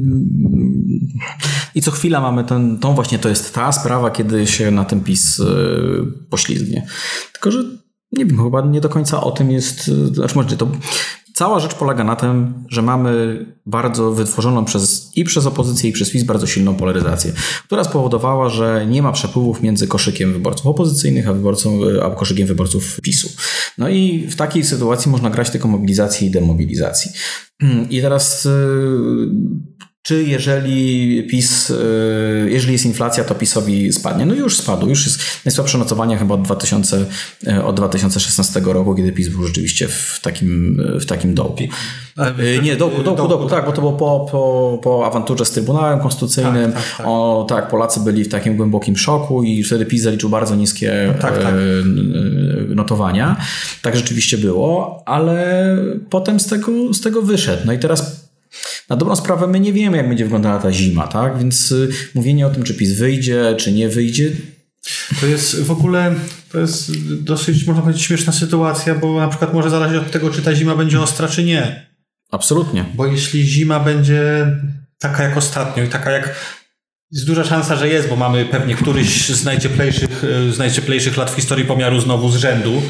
i 1.75 1.81
co 1.81 1.91
chwila 1.91 2.21
mamy 2.21 2.43
ten, 2.43 2.77
tą 2.77 2.93
właśnie, 2.93 3.19
to 3.19 3.29
jest 3.29 3.53
ta 3.53 3.71
sprawa, 3.71 4.11
kiedy 4.11 4.47
się 4.47 4.71
na 4.71 4.85
ten 4.85 5.01
PiS 5.01 5.41
poślizgnie. 6.29 6.87
Tylko, 7.33 7.51
że 7.51 7.63
nie 8.11 8.25
wiem, 8.25 8.43
chyba 8.43 8.61
nie 8.61 8.81
do 8.81 8.89
końca 8.89 9.21
o 9.23 9.31
tym 9.31 9.51
jest. 9.51 9.83
Znaczy, 9.85 10.35
może 10.35 10.57
to. 10.57 10.67
Cała 11.33 11.59
rzecz 11.59 11.73
polega 11.73 12.03
na 12.03 12.15
tym, 12.15 12.53
że 12.69 12.81
mamy 12.81 13.45
bardzo 13.65 14.11
wytworzoną 14.11 14.65
przez, 14.65 15.11
i 15.15 15.23
przez 15.23 15.45
opozycję, 15.45 15.89
i 15.89 15.93
przez 15.93 16.09
PiS 16.09 16.23
bardzo 16.23 16.47
silną 16.47 16.75
polaryzację, 16.75 17.33
która 17.65 17.83
spowodowała, 17.83 18.49
że 18.49 18.87
nie 18.89 19.01
ma 19.01 19.11
przepływów 19.11 19.61
między 19.61 19.87
koszykiem 19.87 20.33
wyborców 20.33 20.67
opozycyjnych 20.67 21.27
a, 21.27 21.33
wyborcą, 21.33 21.79
a 22.03 22.09
koszykiem 22.09 22.47
wyborców 22.47 23.01
PiSu. 23.01 23.29
No 23.77 23.89
i 23.89 24.27
w 24.27 24.35
takiej 24.35 24.63
sytuacji 24.63 25.11
można 25.11 25.29
grać 25.29 25.49
tylko 25.49 25.67
mobilizacji 25.67 26.27
i 26.27 26.31
demobilizacji. 26.31 27.11
I 27.89 28.01
teraz 28.01 28.45
y, 28.45 28.49
czy 30.07 30.23
jeżeli 30.23 31.23
PiS, 31.23 31.71
e, 31.71 31.75
jeżeli 32.49 32.73
jest 32.73 32.85
inflacja, 32.85 33.23
to 33.23 33.35
PiSowi 33.35 33.93
spadnie? 33.93 34.25
No 34.25 34.33
już 34.33 34.57
spadł, 34.57 34.89
już 34.89 35.05
jest 35.05 35.19
najsłabsze 35.45 35.77
notowanie 35.77 36.17
chyba 36.17 36.35
od, 36.35 36.41
2000, 36.41 37.05
e, 37.47 37.65
od 37.65 37.75
2016 37.75 38.59
roku, 38.65 38.95
kiedy 38.95 39.11
PiS 39.11 39.27
był 39.29 39.43
rzeczywiście 39.43 39.87
w 39.87 40.19
takim, 40.23 40.81
w 40.99 41.05
takim 41.05 41.33
dołku. 41.33 41.63
E, 42.17 42.61
nie, 42.61 42.75
doku, 42.75 43.03
doku, 43.03 43.27
doku, 43.27 43.49
tak, 43.49 43.65
bo 43.65 43.71
to 43.71 43.81
było 43.81 43.93
po, 43.93 44.27
po, 44.31 44.79
po 44.83 45.05
awanturze 45.05 45.45
z 45.45 45.51
Trybunałem 45.51 45.99
Konstytucyjnym. 45.99 46.71
Tak, 46.71 46.83
tak, 46.83 46.97
tak. 46.97 47.07
O, 47.09 47.45
tak, 47.49 47.69
Polacy 47.69 47.99
byli 47.99 48.23
w 48.23 48.29
takim 48.29 48.57
głębokim 48.57 48.97
szoku 48.97 49.43
i 49.43 49.63
wtedy 49.63 49.85
PiS 49.85 50.01
zaliczył 50.01 50.29
bardzo 50.29 50.55
niskie 50.55 51.13
tak, 51.21 51.43
tak. 51.43 51.53
notowania. 52.69 53.35
Tak 53.81 53.95
rzeczywiście 53.95 54.37
było, 54.37 55.03
ale 55.05 55.77
potem 56.09 56.39
z 56.39 56.47
tego, 56.47 56.93
z 56.93 57.01
tego 57.01 57.21
wyszedł. 57.21 57.61
No 57.65 57.73
i 57.73 57.79
teraz 57.79 58.26
na 58.89 58.95
dobrą 58.95 59.15
sprawę 59.15 59.47
my 59.47 59.59
nie 59.59 59.73
wiemy, 59.73 59.97
jak 59.97 60.07
będzie 60.07 60.23
wyglądała 60.23 60.59
ta 60.59 60.71
zima, 60.71 61.07
tak? 61.07 61.37
Więc 61.37 61.71
y, 61.71 61.89
mówienie 62.15 62.47
o 62.47 62.49
tym, 62.49 62.63
czy 62.63 62.73
PiS 62.73 62.93
wyjdzie, 62.93 63.55
czy 63.57 63.71
nie 63.71 63.89
wyjdzie, 63.89 64.31
to 65.21 65.25
jest 65.25 65.63
w 65.63 65.71
ogóle, 65.71 66.15
to 66.51 66.59
jest 66.59 66.91
dosyć, 67.23 67.67
można 67.67 67.81
powiedzieć, 67.81 68.03
śmieszna 68.03 68.33
sytuacja, 68.33 68.95
bo 68.95 69.19
na 69.19 69.27
przykład 69.27 69.53
może 69.53 69.69
zależeć 69.69 69.97
od 69.97 70.11
tego, 70.11 70.29
czy 70.29 70.41
ta 70.41 70.55
zima 70.55 70.75
będzie 70.75 71.01
ostra, 71.01 71.27
czy 71.27 71.43
nie. 71.43 71.87
Absolutnie. 72.31 72.85
Bo 72.95 73.05
jeśli 73.05 73.43
zima 73.43 73.79
będzie 73.79 74.47
taka 74.99 75.23
jak 75.23 75.37
ostatnio 75.37 75.83
i 75.83 75.87
taka 75.87 76.11
jak 76.11 76.35
jest 77.11 77.25
duża 77.25 77.43
szansa, 77.43 77.75
że 77.75 77.87
jest, 77.87 78.09
bo 78.09 78.15
mamy 78.15 78.45
pewnie 78.45 78.75
któryś 78.75 79.29
z 79.29 79.45
najcieplejszych, 79.45 80.23
z 80.51 80.57
najcieplejszych 80.57 81.17
lat 81.17 81.31
w 81.31 81.35
historii 81.35 81.65
pomiaru 81.65 81.99
znowu 81.99 82.31
z 82.31 82.35
rzędu 82.35 82.81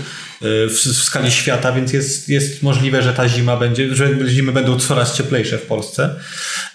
w, 0.41 0.75
w, 0.85 1.03
skali 1.03 1.31
świata, 1.31 1.71
więc 1.71 1.93
jest, 1.93 2.29
jest 2.29 2.63
możliwe, 2.63 3.03
że 3.03 3.13
ta 3.13 3.29
zima 3.29 3.57
będzie, 3.57 3.95
że 3.95 4.09
zimy 4.27 4.51
będą 4.51 4.79
coraz 4.79 5.17
cieplejsze 5.17 5.57
w 5.57 5.65
Polsce. 5.65 6.15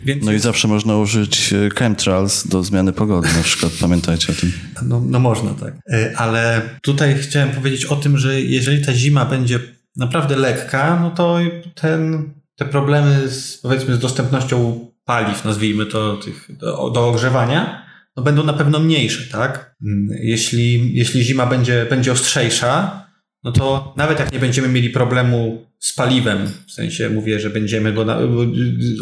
Więc 0.00 0.24
no 0.24 0.32
i 0.32 0.38
zawsze 0.38 0.68
można 0.68 0.96
użyć 0.96 1.52
e, 1.52 1.70
chemtrails 1.78 2.46
do 2.46 2.62
zmiany 2.62 2.92
pogody 2.92 3.28
na 3.36 3.42
przykład, 3.42 3.72
pamiętajcie 3.80 4.32
o 4.32 4.36
tym. 4.36 4.52
No, 4.82 5.02
no 5.06 5.18
można, 5.18 5.54
tak. 5.54 5.74
E, 5.90 6.12
ale 6.16 6.62
tutaj 6.82 7.18
chciałem 7.20 7.50
powiedzieć 7.50 7.84
o 7.84 7.96
tym, 7.96 8.18
że 8.18 8.40
jeżeli 8.40 8.84
ta 8.84 8.92
zima 8.92 9.24
będzie 9.24 9.60
naprawdę 9.96 10.36
lekka, 10.36 11.00
no 11.00 11.10
to 11.10 11.38
ten, 11.74 12.30
te 12.56 12.64
problemy 12.64 13.28
z, 13.28 13.58
powiedzmy 13.58 13.94
z 13.94 13.98
dostępnością 13.98 14.86
paliw, 15.04 15.44
nazwijmy 15.44 15.86
to, 15.86 16.16
tych, 16.16 16.56
do, 16.56 16.90
do 16.90 17.08
ogrzewania, 17.08 17.86
no 18.16 18.22
będą 18.22 18.44
na 18.44 18.52
pewno 18.52 18.78
mniejsze, 18.78 19.32
tak? 19.32 19.74
Mm, 19.82 20.08
jeśli, 20.22 20.94
jeśli 20.94 21.24
zima 21.24 21.46
będzie, 21.46 21.86
będzie 21.90 22.12
ostrzejsza, 22.12 23.01
no 23.44 23.52
to 23.52 23.94
nawet 23.96 24.18
jak 24.18 24.32
nie 24.32 24.38
będziemy 24.38 24.68
mieli 24.68 24.90
problemu 24.90 25.66
z 25.78 25.92
paliwem, 25.92 26.52
w 26.66 26.72
sensie 26.72 27.10
mówię, 27.10 27.40
że 27.40 27.50
będziemy, 27.50 27.92
bo, 27.92 28.04
na, 28.04 28.18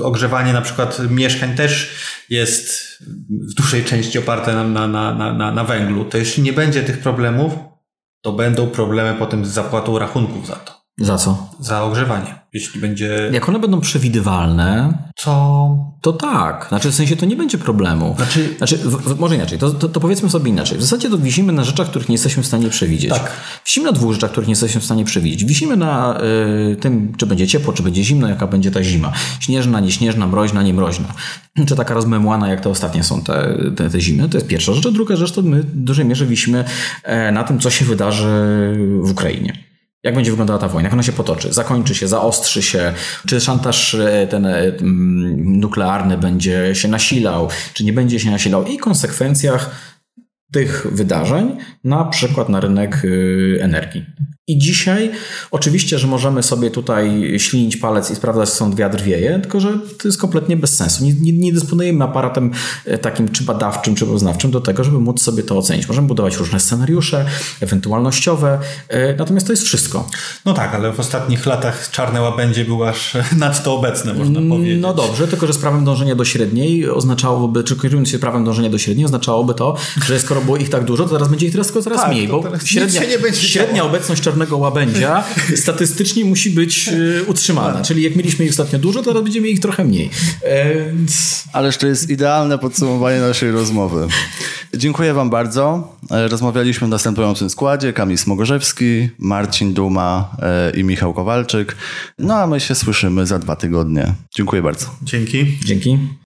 ogrzewanie 0.03 0.53
na 0.53 0.63
przykład 0.63 0.99
mieszkań 1.11 1.57
też 1.57 1.91
jest 2.31 2.99
w 3.31 3.55
dużej 3.55 3.85
części 3.85 4.19
oparte 4.19 4.55
na, 4.55 4.65
na, 4.65 4.87
na, 4.87 5.33
na, 5.33 5.53
na 5.53 5.65
węglu, 5.65 6.05
to 6.05 6.19
jeśli 6.19 6.43
nie 6.43 6.53
będzie 6.53 6.83
tych 6.83 6.99
problemów, 6.99 7.53
to 8.21 8.33
będą 8.33 8.67
problemy 8.67 9.19
potem 9.19 9.45
z 9.45 9.49
zapłatą 9.49 9.99
rachunków 9.99 10.47
za 10.47 10.57
to. 10.57 10.80
Za 10.99 11.19
co? 11.19 11.51
Za 11.61 11.83
ogrzewanie. 11.83 12.41
Jeśli 12.53 12.81
będzie. 12.81 13.31
Jak 13.33 13.49
one 13.49 13.59
będą 13.59 13.81
przewidywalne, 13.81 14.99
to. 15.25 15.91
To 16.01 16.13
tak. 16.13 16.67
Znaczy, 16.69 16.91
w 16.91 16.95
sensie 16.95 17.17
to 17.17 17.27
nie 17.27 17.37
będzie 17.37 17.59
problemu. 17.59 18.15
Znaczy, 18.17 18.55
znaczy 18.59 18.79
w, 18.79 18.97
w, 18.97 19.21
może 19.21 19.35
inaczej, 19.35 19.59
to, 19.59 19.71
to, 19.71 19.89
to, 19.89 20.01
powiedzmy 20.01 20.31
sobie 20.31 20.51
inaczej. 20.51 20.79
W 20.79 20.83
zasadzie 20.83 21.11
to 21.11 21.19
wisimy 21.19 21.53
na 21.53 21.65
rzeczach, 21.65 21.89
których 21.89 22.09
nie 22.09 22.15
jesteśmy 22.15 22.43
w 22.43 22.47
stanie 22.47 22.69
przewidzieć. 22.69 23.11
Tak. 23.11 23.33
Wisimy 23.67 23.87
na 23.87 23.93
dwóch 23.93 24.13
rzeczach, 24.13 24.31
których 24.31 24.49
nie 24.49 24.53
jesteśmy 24.53 24.81
w 24.81 24.85
stanie 24.85 25.05
przewidzieć. 25.05 25.45
Wisimy 25.45 25.77
na 25.77 26.21
y, 26.73 26.77
tym, 26.77 27.13
czy 27.17 27.27
będzie 27.27 27.47
ciepło, 27.47 27.73
czy 27.73 27.83
będzie 27.83 28.05
zimno, 28.05 28.29
jaka 28.29 28.47
będzie 28.47 28.71
ta 28.71 28.83
zima. 28.83 29.13
Śnieżna, 29.41 29.81
nieśnieżna, 29.81 30.27
mroźna, 30.27 30.63
niemroźna. 30.63 31.15
Czy 31.67 31.77
taka 31.77 31.95
rozmemłana, 31.95 32.49
jak 32.49 32.61
te 32.61 32.69
ostatnie 32.69 33.05
są 33.05 33.23
te, 33.23 33.59
te, 33.77 33.91
te 33.91 34.01
zimy. 34.01 34.29
To 34.29 34.37
jest 34.37 34.49
pierwsza 34.49 34.73
rzecz. 34.73 34.87
A 34.87 34.91
druga 34.91 35.17
rzecz, 35.17 35.33
to 35.33 35.43
my 35.43 35.63
w 35.63 35.77
dużej 35.77 36.05
mierze 36.05 36.27
wisimy 36.27 36.65
e, 37.05 37.33
na 37.33 37.45
tym, 37.45 37.59
co 37.59 37.71
się 37.71 37.85
wydarzy 37.85 38.29
w 39.03 39.11
Ukrainie. 39.11 39.70
Jak 40.05 40.15
będzie 40.15 40.31
wyglądała 40.31 40.59
ta 40.59 40.69
wojna? 40.69 40.87
Jak 40.87 40.93
ona 40.93 41.03
się 41.03 41.13
potoczy? 41.13 41.53
Zakończy 41.53 41.95
się, 41.95 42.09
zaostrzy 42.09 42.63
się? 42.63 42.93
Czy 43.27 43.41
szantaż 43.41 43.95
e, 43.95 44.27
ten 44.27 44.47
e, 44.47 44.73
nuklearny 45.37 46.19
będzie 46.19 46.75
się 46.75 46.89
nasilał? 46.89 47.49
Czy 47.75 47.85
nie 47.85 47.93
będzie 47.93 48.21
się 48.21 48.31
nasilał? 48.31 48.67
I 48.67 48.79
konsekwencjach 48.79 49.71
tych 50.53 50.87
wydarzeń, 50.93 51.57
na 51.85 52.05
przykład 52.05 52.49
na 52.49 52.61
rynek 52.61 53.05
y, 53.05 53.59
energii. 53.63 54.07
I 54.51 54.59
dzisiaj 54.59 55.11
oczywiście, 55.51 55.99
że 55.99 56.07
możemy 56.07 56.43
sobie 56.43 56.71
tutaj 56.71 57.35
ślinić 57.39 57.77
palec 57.77 58.11
i 58.11 58.17
sprawdzać, 58.17 58.49
są 58.49 58.75
wiatr 58.75 59.03
wieje, 59.03 59.39
tylko 59.39 59.61
że 59.61 59.79
to 60.03 60.09
jest 60.09 60.21
kompletnie 60.21 60.57
bez 60.57 60.77
sensu. 60.77 61.05
Nie, 61.05 61.13
nie, 61.13 61.33
nie, 61.33 61.53
dysponujemy 61.53 62.05
aparatem 62.05 62.51
e, 62.85 62.99
takim 62.99 63.29
czy 63.29 63.45
badawczym, 63.45 63.95
czy 63.95 64.07
poznawczym 64.07 64.51
do 64.51 64.61
tego, 64.61 64.85
żeby 64.85 65.01
móc 65.01 65.23
sobie 65.23 65.43
to 65.43 65.59
ocenić. 65.59 65.89
Możemy 65.89 66.09
budować 66.09 66.37
różne 66.37 66.61
scenariusze, 66.61 67.27
ewentualnościowe, 67.61 68.59
e, 68.89 69.17
natomiast 69.17 69.47
to 69.47 69.53
jest 69.53 69.63
wszystko. 69.65 70.09
No 70.45 70.55
tak, 70.55 70.75
ale 70.75 70.93
w 70.93 71.01
ostatnich 71.01 71.47
latach 71.47 71.91
czarne 71.91 72.21
łabędzie 72.21 72.65
były 72.65 72.89
aż 72.89 73.17
nadto 73.37 73.77
obecne, 73.77 74.15
można 74.15 74.39
mm, 74.39 74.51
powiedzieć. 74.51 74.79
No 74.81 74.95
dobrze, 74.95 75.29
tylko 75.29 75.47
że 75.47 75.53
z 75.53 75.59
prawem 75.59 75.85
dążenia 75.85 76.15
do 76.15 76.25
średniej 76.25 76.91
oznaczałoby, 76.91 77.65
czy 77.65 77.77
kierując 77.77 78.09
się 78.09 78.19
prawem 78.19 78.45
dążenia 78.45 78.71
do 78.71 78.79
średniej, 78.79 79.07
oznaczałoby 79.07 79.55
to, 79.55 79.77
że 80.07 80.21
skoro 80.21 80.41
było 80.41 80.57
ich 80.57 80.71
tak 80.71 80.85
dużo, 80.85 81.05
to 81.05 81.11
teraz 81.11 81.29
będzie 81.29 81.47
ich 81.47 81.53
teraz 81.53 81.67
tylko 81.67 81.83
coraz 81.83 82.01
tak, 82.01 82.11
mniej, 82.11 82.29
bo 82.29 82.43
średnia, 82.65 83.01
średnia 83.33 83.85
obecność 83.85 84.23
czarnego 84.23 84.40
czarnego 84.41 84.57
łabędzia 84.57 85.25
statystycznie 85.65 86.25
musi 86.25 86.51
być 86.51 86.89
e, 86.89 87.25
utrzymana. 87.25 87.83
Czyli 87.83 88.03
jak 88.03 88.17
mieliśmy 88.17 88.45
ich 88.45 88.51
ostatnio 88.51 88.79
dużo, 88.79 89.03
teraz 89.03 89.23
będziemy 89.23 89.49
ich 89.49 89.61
trochę 89.61 89.85
mniej. 89.85 90.11
E, 90.45 90.75
Ależ 91.53 91.77
to 91.77 91.87
jest 91.87 92.11
idealne 92.11 92.59
podsumowanie 92.59 93.21
naszej 93.21 93.51
rozmowy. 93.51 94.07
Dziękuję 94.75 95.15
Wam 95.15 95.31
bardzo. 95.31 95.97
E, 96.11 96.29
rozmawialiśmy 96.29 96.87
w 96.87 96.91
następującym 96.91 97.51
składzie. 97.51 97.93
Kamil 97.93 98.19
Smogorzewski, 98.19 99.09
Marcin 99.19 99.75
Duma 99.75 100.37
i 100.77 100.85
Michał 100.85 101.15
Kowalczyk. 101.15 101.77
No 102.19 102.35
a 102.35 102.47
my 102.47 102.61
się 102.61 102.75
słyszymy 102.75 103.27
za 103.27 103.39
dwa 103.39 103.57
tygodnie. 103.57 104.15
Dziękuję 104.37 104.63
bardzo. 104.63 104.87
Dzięki. 105.03 105.59
Dzięki. 105.65 105.99